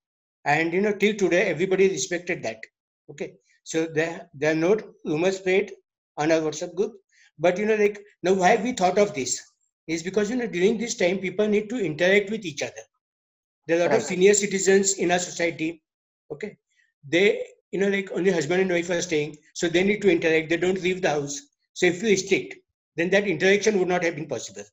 [0.44, 2.58] and you know till today everybody respected that.
[3.10, 3.34] Okay.
[3.64, 5.70] So there there are no rumors spread
[6.16, 6.94] on our whatsapp group
[7.38, 9.40] but you know like now why we thought of this?
[9.88, 12.84] Is because you know during this time people need to interact with each other.
[13.66, 14.00] There are a lot right.
[14.00, 15.82] of senior citizens in our society.
[16.30, 16.56] Okay.
[17.08, 19.36] They you know like only husband and wife are staying.
[19.54, 20.50] So they need to interact.
[20.50, 21.40] They don't leave the house.
[21.74, 22.54] So if we restrict,
[22.96, 24.64] then that interaction would not have been possible.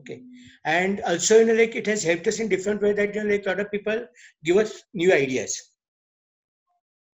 [0.00, 0.22] Okay.
[0.64, 3.30] And also, you know, like it has helped us in different way that, you know,
[3.30, 4.06] like a lot of people
[4.44, 5.60] give us new ideas.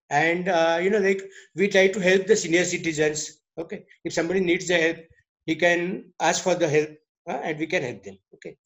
[0.09, 1.21] And, uh, you know, like
[1.55, 3.39] we try to help the senior citizens.
[3.57, 3.85] Okay.
[4.03, 4.97] If somebody needs the help,
[5.45, 6.89] he can ask for the help
[7.29, 8.17] uh, and we can help them.
[8.35, 8.57] Okay.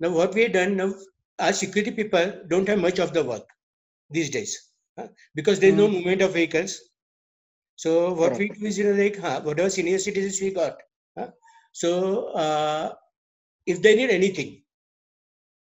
[0.00, 0.94] Now, what we have done now,
[1.38, 3.46] our security people don't have much of the work
[4.10, 5.78] these days uh, because there's mm.
[5.78, 6.80] no movement of vehicles
[7.76, 8.38] so what Correct.
[8.38, 10.76] we do is, you know, like whatever senior citizens we got.
[11.72, 12.92] So uh,
[13.66, 14.62] if they need anything,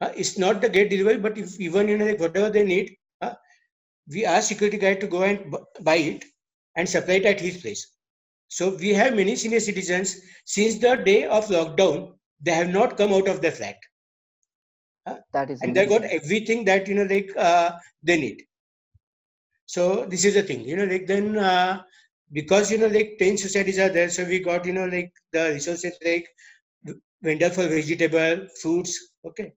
[0.02, 2.96] uh, it's not the gate delivery, but if even you know like whatever they need,
[3.22, 3.34] uh,
[4.08, 6.26] we ask security guy to go and buy it
[6.76, 7.88] and supply it at his place.
[8.48, 13.14] So we have many senior citizens since the day of lockdown, they have not come
[13.14, 13.78] out of their flat.
[15.32, 17.72] That is and they got everything that you know like uh,
[18.04, 18.44] they need.
[19.66, 21.82] So this is the thing, you know, like then uh,
[22.32, 25.52] because you know like 10 societies are there so we got you know like the
[25.54, 26.28] resources like
[27.22, 29.54] vendor for vegetable fruits okay.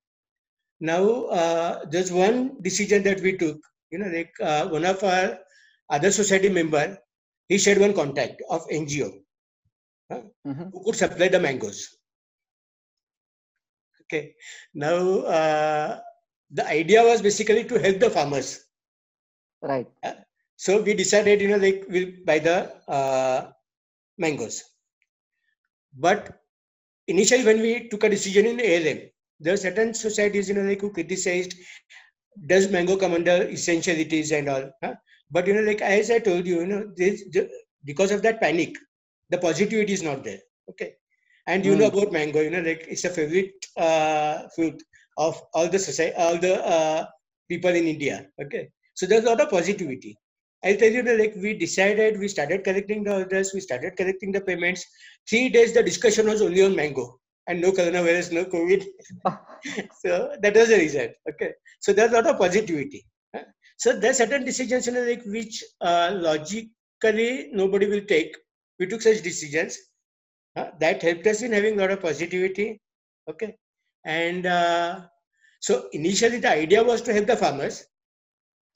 [0.80, 3.58] Now uh, there's one decision that we took
[3.90, 5.38] you know like uh, one of our
[5.90, 6.98] other society member
[7.48, 9.08] he shared one contact of ngo
[10.10, 10.68] uh, mm-hmm.
[10.72, 11.88] who could supply the mangoes.
[14.02, 14.34] Okay.
[14.74, 16.00] Now uh,
[16.50, 18.64] the idea was basically to help the farmers.
[19.62, 19.88] Right.
[20.02, 20.14] Uh,
[20.56, 23.50] so we decided, you know, like we'll buy the uh,
[24.18, 24.62] mangoes.
[25.96, 26.40] But
[27.08, 30.80] initially when we took a decision in ALM, there are certain societies, you know, like
[30.80, 31.54] who criticized,
[32.46, 34.70] does mango come under essentialities and all?
[34.82, 34.94] Huh?
[35.30, 37.24] But you know, like as I told you, you know, this
[37.84, 38.76] because of that panic,
[39.30, 40.40] the positivity is not there.
[40.70, 40.94] Okay,
[41.46, 41.80] and you mm.
[41.80, 44.82] know about mango, you know, like it's a favorite uh, fruit
[45.16, 47.06] of all the society, all the uh,
[47.48, 48.26] people in India.
[48.40, 50.16] Okay, so there's a lot of positivity.
[50.64, 54.32] I'll tell you that like we decided, we started collecting the orders, we started collecting
[54.32, 54.86] the payments.
[55.28, 58.84] Three days the discussion was only on mango and no coronavirus, no COVID.
[60.04, 61.14] so that was the reason.
[61.30, 61.52] Okay.
[61.80, 63.06] So there's a lot of positivity.
[63.76, 68.36] So there's certain decisions you know, like which uh, logically nobody will take.
[68.78, 69.76] We took such decisions.
[70.54, 72.80] That helped us in having a lot of positivity.
[73.28, 73.56] Okay.
[74.04, 75.00] And uh,
[75.66, 77.86] so initially the idea was to help the farmers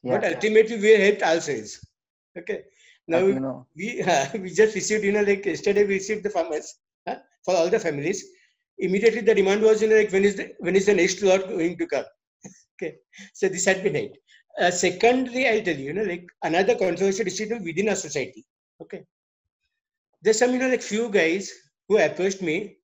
[0.03, 0.13] yeah.
[0.13, 1.73] but ultimately we helped ourselves
[2.39, 2.59] okay
[3.09, 3.67] now you know.
[3.77, 6.75] we uh, we just received you know like yesterday we received the farmers
[7.07, 8.25] uh, for all the families.
[8.79, 11.49] Immediately the demand was you know like when is the when is the next lot
[11.49, 12.05] going to come?
[12.81, 12.95] Okay.
[13.35, 14.13] So this had been it.
[14.61, 18.45] Uh, secondly i'll tell you you know like another controversial decision within our society.
[18.83, 19.03] Okay.
[20.23, 21.51] There's some you know like few guys
[21.89, 22.77] who approached me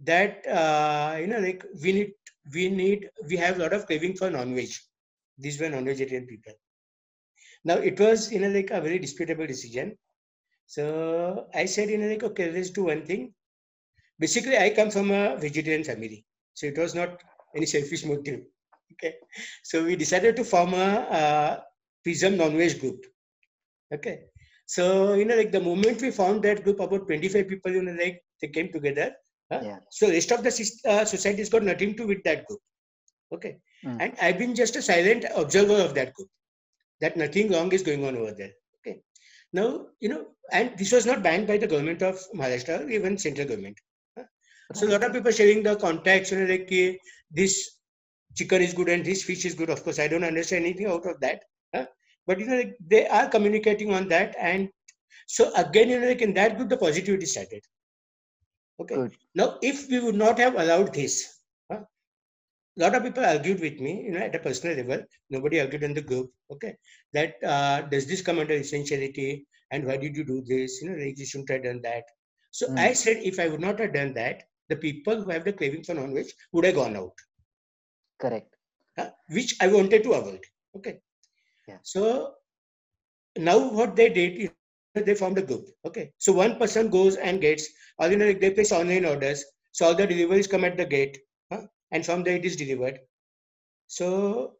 [0.00, 2.12] that uh, you know like we need
[2.52, 4.70] we need we have a lot of craving for non-veg.
[5.38, 6.52] These were non-vegetarian people.
[7.64, 9.96] Now it was you know like a very disputable decision.
[10.66, 13.32] So I said you know like okay let's do one thing.
[14.18, 17.22] Basically I come from a vegetarian family, so it was not
[17.56, 18.40] any selfish motive.
[18.92, 19.14] Okay,
[19.64, 20.86] so we decided to form a,
[21.20, 21.62] a
[22.04, 23.04] Prism non-veg group.
[23.92, 24.20] Okay,
[24.66, 27.96] so you know like the moment we found that group, about 25 people you know
[28.00, 29.12] like they came together.
[29.52, 29.60] Huh?
[29.62, 29.78] Yeah.
[29.90, 30.52] So rest of the
[30.86, 32.60] uh, societies got nothing to do with that group.
[33.32, 33.58] Okay.
[33.84, 33.96] Mm.
[34.00, 36.28] And I've been just a silent observer of that group,
[37.04, 38.52] that nothing wrong is going on over there.
[38.78, 39.00] Okay.
[39.52, 39.68] Now,
[40.00, 43.78] you know, and this was not banned by the government of Maharashtra, even central government.
[44.72, 46.70] So a lot of people sharing the contacts, you know, like
[47.30, 47.76] this
[48.34, 49.70] chicken is good and this fish is good.
[49.70, 51.42] Of course, I don't understand anything out of that.
[51.74, 51.86] Huh?
[52.26, 54.70] But you know, like, they are communicating on that, and
[55.26, 57.62] so again, you know, like in that group, the positivity started.
[58.80, 58.94] Okay.
[58.94, 59.12] Good.
[59.34, 61.33] Now, if we would not have allowed this,
[62.76, 65.04] a lot of people argued with me, you know, at a personal level.
[65.30, 66.32] Nobody argued in the group.
[66.50, 66.76] Okay,
[67.12, 70.82] that uh, does this come under essentiality, and why did you do this?
[70.82, 72.04] You know, like you shouldn't have done that.
[72.50, 72.78] So mm.
[72.78, 75.84] I said, if I would not have done that, the people who have the craving
[75.84, 77.14] for non-veg would have gone out.
[78.20, 78.54] Correct.
[78.96, 80.40] Uh, which I wanted to avoid.
[80.76, 81.00] Okay.
[81.68, 81.78] Yeah.
[81.82, 82.34] So
[83.36, 84.50] now what they did is
[84.94, 85.68] they formed a group.
[85.84, 86.12] Okay.
[86.18, 87.68] So one person goes and gets,
[87.98, 89.44] or you know, they place online orders.
[89.72, 91.18] So all the deliveries come at the gate
[91.94, 93.00] and from there it is delivered.
[93.86, 94.56] So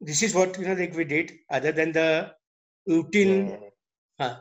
[0.00, 2.34] this is what you know like we did other than the
[2.86, 3.48] routine.
[3.48, 3.58] Yeah.
[4.20, 4.36] Huh.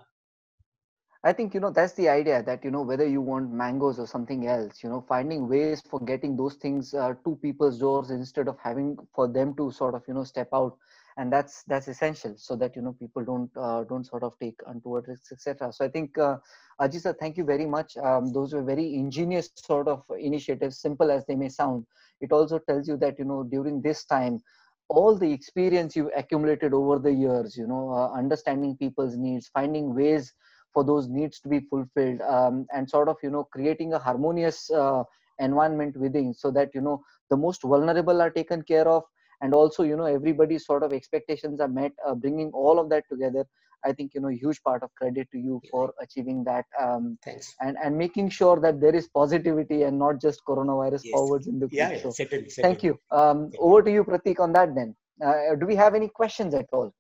[1.23, 4.07] I think you know that's the idea that you know whether you want mangoes or
[4.07, 8.47] something else, you know, finding ways for getting those things uh, to people's doors instead
[8.47, 10.78] of having for them to sort of you know step out
[11.18, 14.59] and that's that's essential so that you know people don't uh, don't sort of take
[14.68, 16.38] untoward risks etc so i think uh,
[16.82, 17.95] Ajit sir thank you very much.
[17.97, 21.86] Um, those were very ingenious sort of initiatives simple as they may sound.
[22.20, 24.41] It also tells you that you know during this time
[24.89, 29.95] all the experience you've accumulated over the years you know uh, understanding people's needs finding
[29.95, 30.34] ways
[30.74, 34.70] for those needs to be fulfilled um, and sort of you know creating a harmonious
[34.72, 35.03] uh,
[35.39, 39.03] environment within so that you know the most vulnerable are taken care of
[39.41, 43.03] and also you know everybody's sort of expectations are met uh, bringing all of that
[43.09, 43.45] together
[43.86, 47.53] i think you know huge part of credit to you for achieving that um, Thanks.
[47.61, 51.13] and and making sure that there is positivity and not just coronavirus yes.
[51.13, 52.49] forwards in the yeah, yeah certainly, certainly.
[52.67, 56.07] thank you um, over to you pratik on that then uh, do we have any
[56.07, 56.91] questions at all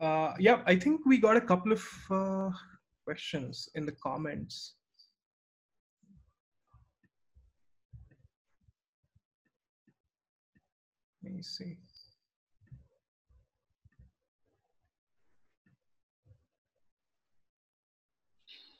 [0.00, 2.50] uh, yeah i think we got a couple of uh,
[3.04, 4.74] questions in the comments
[11.24, 11.78] Let me see.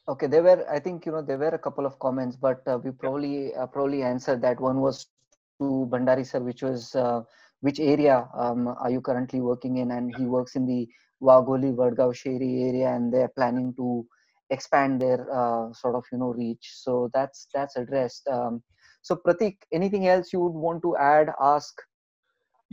[0.07, 2.79] Okay, there were, I think, you know, there were a couple of comments, but uh,
[2.85, 4.61] we probably uh, probably answered that.
[4.61, 5.07] One was
[5.59, 7.23] to Bhandari sir, which was uh,
[7.63, 9.93] which area um, are you currently working in?
[9.93, 10.87] And he works in the
[11.23, 14.07] Wagholi, Vadgaon, Sheri area, and they're planning to
[14.51, 16.73] expand their uh, sort of, you know, reach.
[16.75, 18.29] So that's that's addressed.
[18.29, 18.63] Um,
[19.01, 21.73] so Pratik, anything else you would want to add, ask?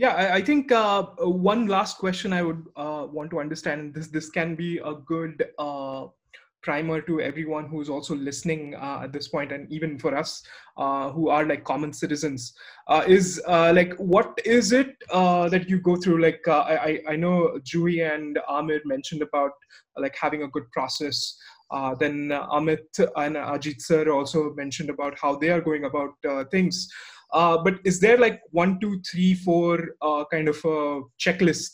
[0.02, 4.08] Yeah, I, I think uh, one last question I would uh, want to understand this
[4.08, 6.08] this can be a good uh,
[6.64, 10.42] primer to everyone who's also listening uh, at this point, and even for us
[10.78, 12.52] uh, who are like common citizens,
[12.88, 16.20] uh, is like what is it that you go through?
[16.20, 19.52] Like I I know Jui and Ahmed mentioned about
[19.98, 21.38] like having a good process.
[21.70, 26.44] Uh, then Amit and Ajit sir also mentioned about how they are going about uh,
[26.52, 26.88] things.
[27.34, 31.72] Uh, but is there like one, two, three, four uh, kind of a checklist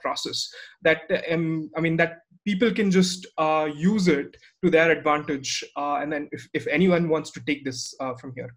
[0.00, 0.48] process
[0.82, 3.26] that um, I mean that people can just
[3.74, 8.32] use it to their advantage, and then if, if anyone wants to take this from
[8.36, 8.54] here.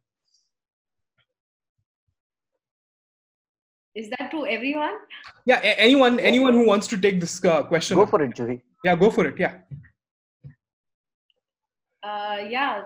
[3.95, 4.95] Is that to everyone?
[5.45, 7.97] Yeah, anyone anyone who wants to take this question.
[7.97, 8.61] Go for it, Juhi.
[8.83, 9.39] Yeah, go for it.
[9.39, 9.57] Yeah
[12.03, 12.83] uh, yeah,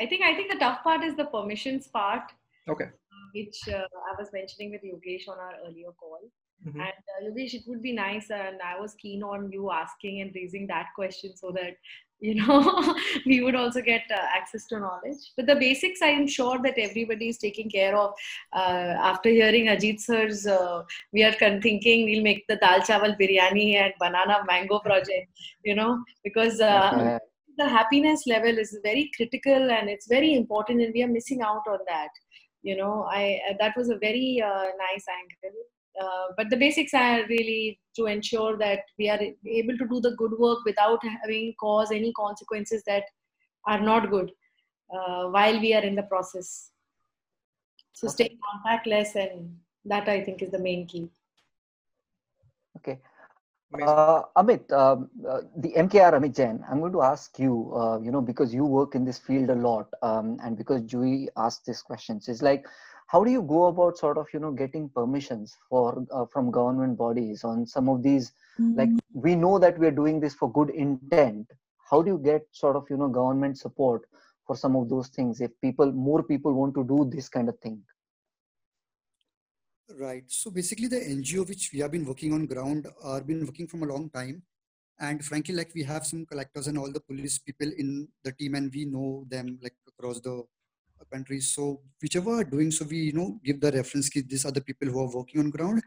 [0.00, 2.32] I think I think the tough part is the permissions part.
[2.68, 2.86] Okay.
[3.34, 6.20] Which uh, I was mentioning with Yogesh on our earlier call.
[6.66, 6.80] Mm-hmm.
[6.80, 10.32] And uh, Yogesh, it would be nice, and I was keen on you asking and
[10.34, 11.76] raising that question so that
[12.20, 12.94] you know
[13.26, 15.32] we would also get uh, access to knowledge.
[15.36, 18.14] But the basics, I am sure that everybody is taking care of.
[18.52, 23.74] Uh, after hearing Ajit sir's, uh, we are thinking we'll make the dal chawal biryani
[23.74, 25.28] and banana mango project.
[25.64, 26.60] You know because.
[26.60, 27.18] Uh,
[27.56, 31.62] the happiness level is very critical and it's very important and we are missing out
[31.68, 32.08] on that
[32.68, 35.62] you know i uh, that was a very uh, nice angle.
[36.02, 39.20] Uh, but the basics are really to ensure that we are
[39.58, 43.04] able to do the good work without having cause any consequences that
[43.72, 44.32] are not good
[44.96, 46.72] uh, while we are in the process.
[47.92, 48.14] So okay.
[48.14, 51.08] stay contactless and that i think is the main key.
[52.78, 52.98] Okay
[53.82, 58.10] uh, Amit, um, uh, the MKR Amit Jain, I'm going to ask you, uh, you
[58.10, 61.82] know, because you work in this field a lot, um, and because Juhi asked these
[61.82, 62.66] questions, is like,
[63.06, 66.96] how do you go about sort of, you know, getting permissions for uh, from government
[66.96, 68.32] bodies on some of these?
[68.58, 68.78] Mm-hmm.
[68.78, 71.46] Like, we know that we are doing this for good intent.
[71.90, 74.02] How do you get sort of, you know, government support
[74.46, 77.58] for some of those things if people, more people want to do this kind of
[77.58, 77.82] thing?
[79.90, 80.24] Right.
[80.28, 83.82] So basically, the NGO which we have been working on ground are been working from
[83.82, 84.42] a long time,
[84.98, 88.54] and frankly, like we have some collectors and all the police people in the team,
[88.54, 90.42] and we know them like across the
[91.12, 91.38] country.
[91.40, 94.22] So whichever are doing, so we you know give the reference key.
[94.22, 95.82] These are the people who are working on ground,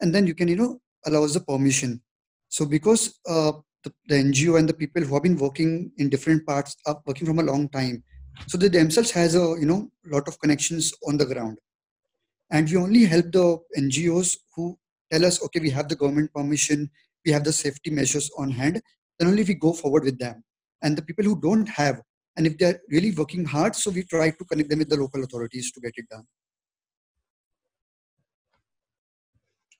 [0.00, 2.00] and then you can you know allow us the permission.
[2.48, 3.52] So because uh,
[3.84, 7.26] the, the NGO and the people who have been working in different parts are working
[7.26, 8.02] from a long time,
[8.46, 11.58] so they themselves has a you know lot of connections on the ground
[12.52, 13.46] and we only help the
[13.78, 14.78] ngos who
[15.10, 16.88] tell us okay we have the government permission
[17.26, 18.80] we have the safety measures on hand
[19.18, 20.42] then only we go forward with them.
[20.82, 22.00] And the people who don't have
[22.36, 25.22] and if they're really working hard so we try to connect them with the local
[25.22, 26.26] authorities to get it done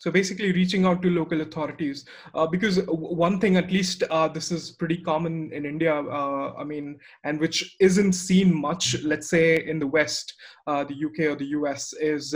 [0.03, 4.51] so basically reaching out to local authorities uh, because one thing at least uh, this
[4.51, 9.65] is pretty common in india uh, i mean and which isn't seen much let's say
[9.65, 10.35] in the west
[10.67, 12.35] uh, the uk or the us is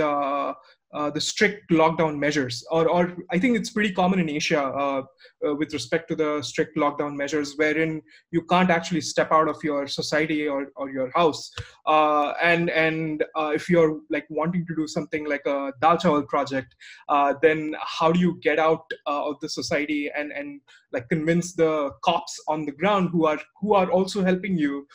[0.95, 4.63] uh, uh, the strict lockdown measures, or, or I think it's pretty common in Asia
[4.63, 5.03] uh,
[5.47, 9.57] uh, with respect to the strict lockdown measures, wherein you can't actually step out of
[9.63, 11.51] your society or, or your house.
[11.87, 16.27] Uh, and and uh, if you're like wanting to do something like a dal chawal
[16.27, 16.75] project,
[17.43, 20.61] then how do you get out of the society and and
[20.93, 24.87] like convince the cops on the ground who are who are also helping you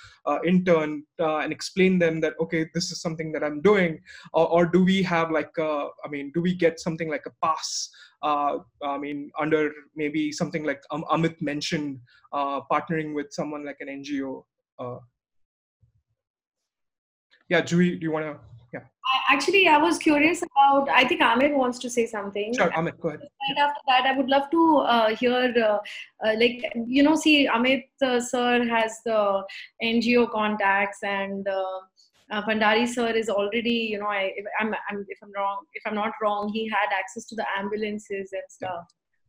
[0.44, 4.00] in turn and explain them that okay, this is something that I'm doing,
[4.34, 5.52] or, or do we have like
[6.06, 7.90] I mean, do we get something like a pass?
[8.22, 12.00] Uh, I mean, under maybe something like um, Amit mentioned,
[12.34, 14.44] uh, partnering with someone like an NGO.
[14.80, 14.98] Uh,
[17.50, 18.40] yeah, Juhi, do you want to?
[18.74, 18.80] Yeah.
[18.80, 20.88] I, actually, I was curious about.
[20.90, 22.54] I think Amit wants to say something.
[22.54, 23.20] Sure, Amit, go ahead.
[23.20, 25.80] Right after that, I would love to uh, hear, uh,
[26.26, 29.44] uh, like you know, see, Amit sir has the
[29.84, 31.46] NGO contacts and
[32.32, 35.84] uh, Bhandari sir is already, you know, I, if I'm, I'm, if I'm wrong, if
[35.86, 38.86] I'm not wrong, he had access to the ambulances and stuff.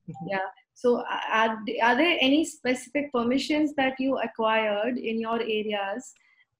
[0.09, 0.28] Mm-hmm.
[0.30, 0.46] Yeah.
[0.74, 6.12] So, are, are there any specific permissions that you acquired in your areas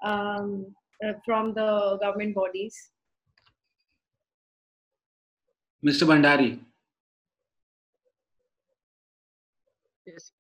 [0.05, 0.67] um,
[1.05, 2.91] uh, from the government bodies?
[5.85, 6.07] Mr.
[6.07, 6.61] Bhandari.
[10.07, 10.33] Yes.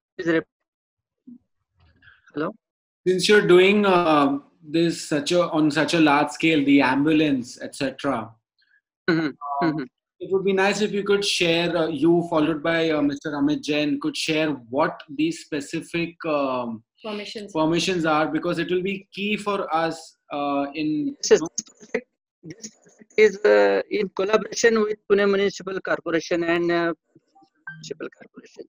[2.34, 2.54] Hello.
[3.06, 8.30] Since you're doing uh, this such a on such a large scale the ambulance etc
[9.10, 9.26] mm-hmm.
[9.26, 9.82] uh, mm-hmm.
[10.20, 13.62] it would be nice if you could share uh, you followed by uh, mr amit
[13.62, 17.52] jain could share what these specific um, permissions.
[17.52, 21.42] permissions are because it will be key for us uh, in this is,
[22.44, 22.70] this
[23.16, 26.92] is uh, in collaboration with pune municipal corporation and uh,
[27.72, 28.64] municipal corporation.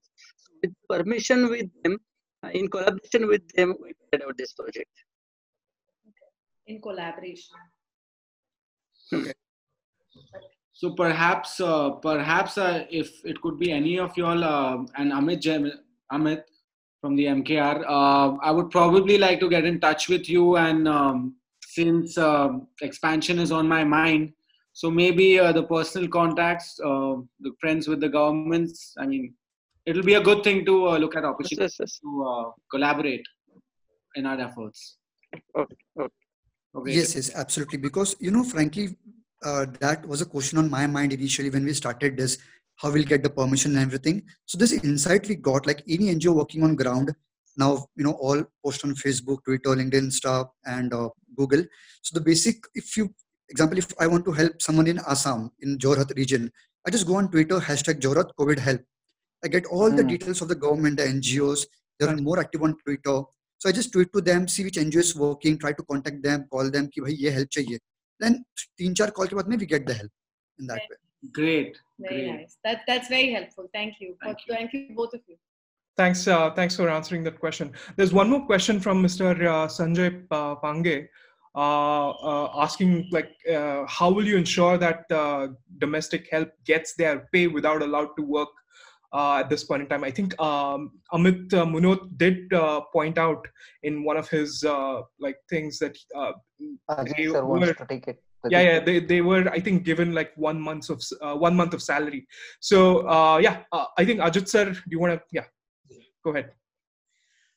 [0.60, 1.98] With permission with them
[2.52, 4.90] in collaboration with them we carried out this project
[6.66, 7.56] in collaboration.
[9.12, 9.32] Okay.
[10.72, 15.46] So perhaps, uh, perhaps uh, if it could be any of y'all uh, and Amit,
[16.12, 16.42] Amit,
[17.04, 17.84] from the MKR.
[17.86, 22.48] Uh, I would probably like to get in touch with you, and um, since uh,
[22.80, 24.32] expansion is on my mind,
[24.72, 28.94] so maybe uh, the personal contacts, uh, the friends with the governments.
[28.98, 29.34] I mean,
[29.84, 31.98] it'll be a good thing to uh, look at opportunities yes, yes.
[31.98, 33.26] to uh, collaborate
[34.14, 34.96] in our efforts.
[35.58, 35.76] Okay.
[36.00, 36.23] okay.
[36.74, 36.92] Okay.
[36.92, 37.78] Yes, yes, absolutely.
[37.78, 38.96] Because you know, frankly,
[39.42, 42.38] that was a question on my mind initially when we started this
[42.76, 44.22] how we'll get the permission and everything.
[44.46, 47.14] So this insight we got, like any NGO working on ground,
[47.56, 51.64] now you know all post on Facebook, Twitter, LinkedIn, stuff, and uh, Google.
[52.02, 53.14] So the basic, if you
[53.48, 56.50] example, if I want to help someone in Assam in Jorhat region,
[56.86, 58.80] I just go on Twitter hashtag Jorhat COVID help.
[59.44, 59.96] I get all mm.
[59.96, 60.08] the hmm.
[60.08, 61.66] details of the government, the NGOs.
[62.00, 63.22] They are more active on Twitter.
[63.58, 66.46] So I just tweet to them, see which NGO is working, try to contact them,
[66.50, 67.78] call them, ki bhai ye help chahiye.
[68.20, 68.44] Then
[68.78, 70.10] teen char call ke baad mein we get the help
[70.58, 70.96] in that way.
[71.32, 71.78] Great.
[71.98, 72.34] Very Great.
[72.34, 72.58] nice.
[72.64, 73.68] That that's very helpful.
[73.72, 74.16] Thank you.
[74.22, 74.80] Thank, you.
[74.80, 75.36] you both of you.
[75.96, 76.26] Thanks.
[76.26, 77.72] Uh, thanks for answering that question.
[77.96, 79.30] There's one more question from Mr.
[79.32, 81.08] Uh, Sanjay uh, Pange.
[81.56, 85.46] Uh, uh, asking like uh, how will you ensure that uh,
[85.78, 88.48] domestic help gets their pay without allowed to work
[89.14, 90.04] at this point in time.
[90.04, 92.50] I think um, amit uh, munot did
[92.92, 93.46] point out
[93.82, 94.64] in one of his
[95.18, 95.96] like things that
[97.16, 100.60] they were, to take it yeah yeah they, they were i think given like one
[100.60, 102.26] month of uh, one month of salary.
[102.60, 105.46] So uh, yeah uh, i think ajit sir do you want to yeah
[106.24, 106.50] go ahead.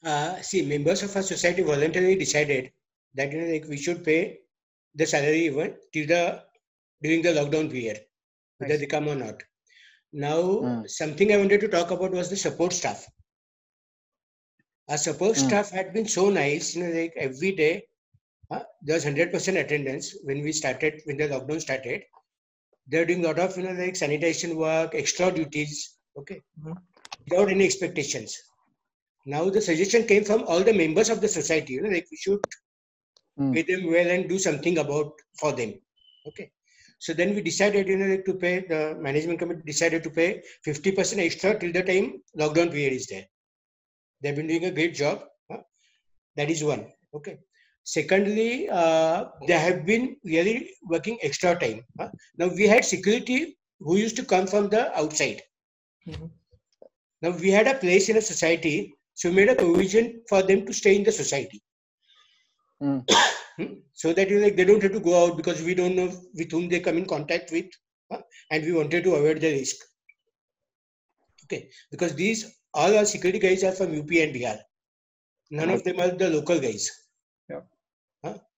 [0.05, 2.71] Uh, see members of our society voluntarily decided
[3.15, 4.39] that you know like we should pay
[4.95, 6.43] the salary even till the
[7.03, 7.99] during the lockdown period
[8.57, 8.81] whether nice.
[8.81, 9.41] they come or not
[10.25, 10.89] now mm.
[10.99, 13.05] something i wanted to talk about was the support staff
[14.89, 15.45] our support mm.
[15.47, 17.73] staff had been so nice you know like every day
[18.49, 22.03] uh, there was 100% attendance when we started, when the lockdown started.
[22.87, 26.73] They're doing a lot of, you know, like sanitation work, extra duties, okay, mm-hmm.
[27.29, 28.37] without any expectations.
[29.25, 32.17] Now the suggestion came from all the members of the society, you know, like we
[32.17, 32.39] should
[33.37, 33.53] mm.
[33.53, 35.73] pay them well and do something about for them,
[36.29, 36.49] okay.
[36.99, 41.19] So then we decided, you know, to pay, the management committee decided to pay 50%
[41.19, 43.25] extra till the time lockdown period is there.
[44.21, 45.23] They've been doing a great job.
[45.51, 45.61] Huh?
[46.35, 47.37] That is one, okay.
[47.83, 51.85] Secondly, uh, they have been really working extra time.
[51.99, 52.09] Huh?
[52.37, 55.41] Now we had security who used to come from the outside.
[56.07, 56.25] Mm-hmm.
[57.21, 60.65] Now we had a place in a society, so we made a provision for them
[60.65, 61.61] to stay in the society.
[62.81, 63.07] Mm.
[63.93, 66.51] so that you like they don't have to go out because we don't know with
[66.51, 67.65] whom they come in contact with,
[68.51, 69.75] and we wanted to avoid the risk.
[71.45, 74.59] Okay, because these all our security guys are from UP and Bihar.
[75.49, 76.89] None of them are the local guys.
[77.49, 77.61] yeah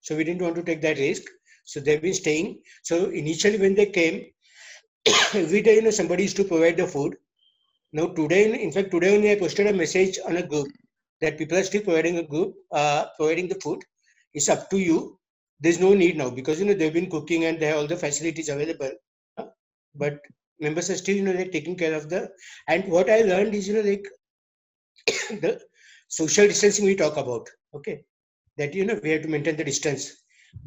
[0.02, 1.24] So we didn't want to take that risk.
[1.66, 2.62] So they've been staying.
[2.84, 4.26] So initially when they came,
[5.34, 7.16] every day, you know, somebody used to provide the food.
[7.93, 10.68] Now today, in fact, today only I posted a message on a group
[11.22, 13.84] that people are still providing a group, uh, providing the food.
[14.34, 15.18] It's up to you.
[15.60, 17.98] There's no need now because you know they've been cooking and they have all the
[17.98, 18.92] facilities available.
[19.38, 19.48] Huh?
[19.96, 20.20] But
[20.60, 22.30] members are still, you know, they're taking care of the.
[22.68, 24.06] And what I learned is, you know, like
[25.42, 25.60] the
[26.08, 27.50] social distancing we talk about.
[27.76, 28.04] Okay,
[28.60, 30.04] that you know we have to maintain the distance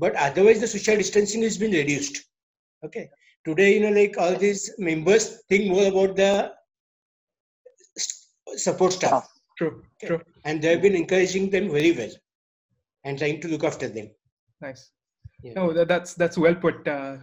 [0.02, 2.18] but otherwise the social distancing has been reduced
[2.86, 3.04] okay
[3.48, 6.32] today you know like all these members think more about the
[8.66, 9.24] support staff ah,
[9.58, 10.08] true okay?
[10.08, 12.14] true and they have been encouraging them very well
[13.04, 14.10] and trying to look after them
[14.60, 14.90] nice
[15.42, 15.54] yeah.
[15.54, 16.86] No, that, that's that's well put.
[16.86, 17.16] Uh,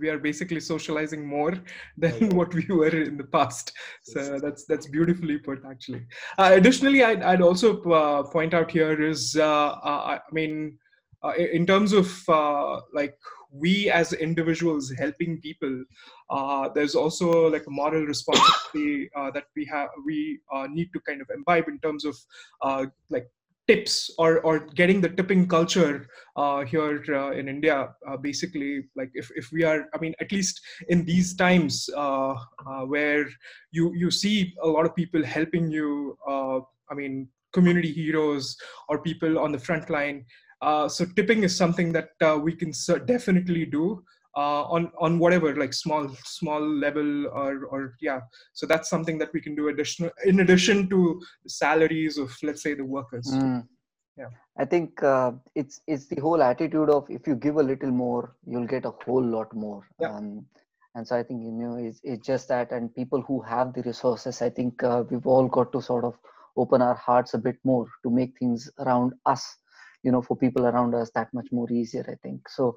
[0.00, 1.54] we are basically socializing more
[1.98, 3.72] than what we were in the past.
[4.02, 6.06] So that's that's beautifully put, actually.
[6.38, 10.78] Uh, additionally, I'd, I'd also uh, point out here is, uh, uh, I mean,
[11.24, 12.06] uh, in terms of
[12.92, 13.18] like
[13.50, 15.84] we as individuals helping people,
[16.30, 19.88] uh, there's also like a moral responsibility that we have.
[20.06, 22.16] We uh, need to kind of imbibe in terms of
[23.10, 23.28] like
[23.66, 27.94] tips or or getting the tipping culture uh, here uh, in India.
[28.06, 32.34] Uh, basically, like if, if we are, I mean, at least in these times uh,
[32.66, 33.26] uh, where
[33.72, 36.16] you you see a lot of people helping you.
[36.28, 36.60] Uh,
[36.90, 38.56] I mean, community heroes
[38.88, 40.26] or people on the front line.
[40.88, 42.10] so tipping is something that
[42.42, 42.72] we can
[43.06, 44.02] definitely do
[44.36, 48.20] uh, on on whatever like small small level or or yeah.
[48.52, 52.62] So that's something that we can do additional in addition to the salaries of let's
[52.62, 53.28] say the workers.
[53.32, 53.66] Mm.
[54.16, 54.28] yeah.
[54.58, 58.34] I think uh, it's it's the whole attitude of if you give a little more
[58.46, 59.86] you'll get a whole lot more.
[60.00, 60.14] Yeah.
[60.14, 60.46] um,
[60.96, 63.82] and so i think you know it's, it's just that and people who have the
[63.82, 66.14] resources i think uh, we've all got to sort of
[66.56, 69.56] open our hearts a bit more to make things around us
[70.04, 72.48] you know for people around us that much more easier i think.
[72.48, 72.76] So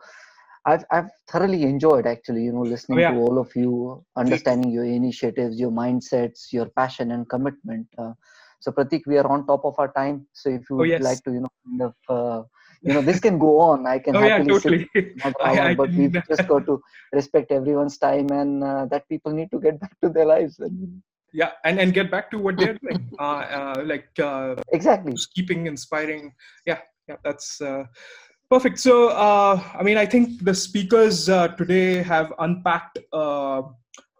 [0.67, 3.11] I've I've thoroughly enjoyed actually, you know, listening oh, yeah.
[3.11, 7.87] to all of you, understanding your initiatives, your mindsets, your passion and commitment.
[7.97, 8.13] Uh,
[8.59, 10.25] So Pratik, we are on top of our time.
[10.33, 11.03] So if you oh, would yes.
[11.07, 12.41] like to, you know, kind of, uh,
[12.81, 13.85] you know, this can go on.
[13.85, 14.89] I can oh, happily yeah, totally.
[14.95, 16.81] sit I, I but we've just got to
[17.13, 20.57] respect everyone's time and uh, that people need to get back to their lives.
[20.59, 21.03] And,
[21.33, 23.01] yeah, and and get back to what they're doing.
[23.19, 26.33] uh, uh, like uh, exactly, keeping inspiring.
[26.65, 27.61] Yeah, yeah, that's.
[27.61, 27.83] Uh,
[28.49, 28.79] perfect.
[28.79, 33.61] So, uh, I mean, I think the speakers uh, today have unpacked uh,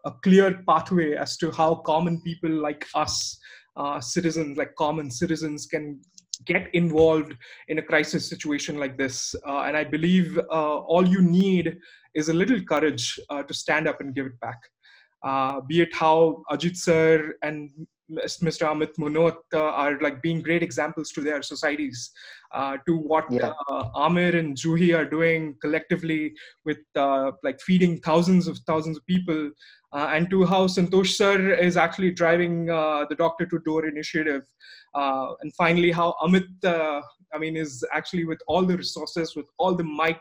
[0.04, 3.38] a clear pathway as to how common people like us,
[3.76, 6.00] uh, citizens, like common citizens, can
[6.46, 7.34] get involved
[7.68, 9.34] in a crisis situation like this.
[9.46, 11.78] Uh, and I believe uh, all you need
[12.14, 14.58] is a little courage to stand up and give it back.
[15.68, 17.70] Be it how Ajit sir and
[18.10, 18.66] Mr.
[18.66, 22.10] Amit Munot uh, are like being great examples to their societies,
[22.54, 23.52] uh, to what yeah.
[23.68, 26.32] uh, Amir and Juhi are doing collectively
[26.64, 29.50] with uh, like feeding thousands of thousands of people,
[29.92, 34.42] uh, and to how Santosh sir is actually driving uh, the Doctor to Door initiative,
[34.94, 39.84] and finally how Amit, I mean, is actually with all the resources, with all the
[39.84, 40.20] might,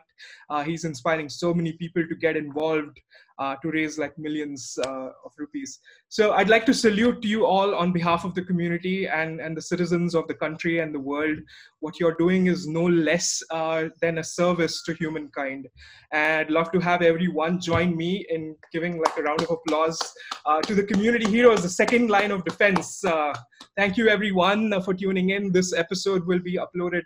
[0.65, 2.99] he's inspiring so many people to get involved.
[3.39, 5.79] Uh, to raise like millions uh, of rupees.
[6.09, 9.61] So I'd like to salute you all on behalf of the community and, and the
[9.61, 11.37] citizens of the country and the world.
[11.79, 15.67] What you're doing is no less uh, than a service to humankind.
[16.11, 19.99] And I'd love to have everyone join me in giving like a round of applause
[20.47, 23.05] uh, to the community heroes, the second line of defense.
[23.05, 23.33] Uh,
[23.75, 25.51] thank you everyone for tuning in.
[25.51, 27.03] This episode will be uploaded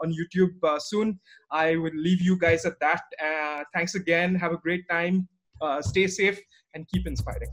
[0.00, 1.20] on YouTube uh, soon.
[1.50, 3.02] I will leave you guys at that.
[3.22, 4.34] Uh, thanks again.
[4.34, 6.40] Have a great time uh, Uh, stay safe
[6.74, 7.50] and keep inspiring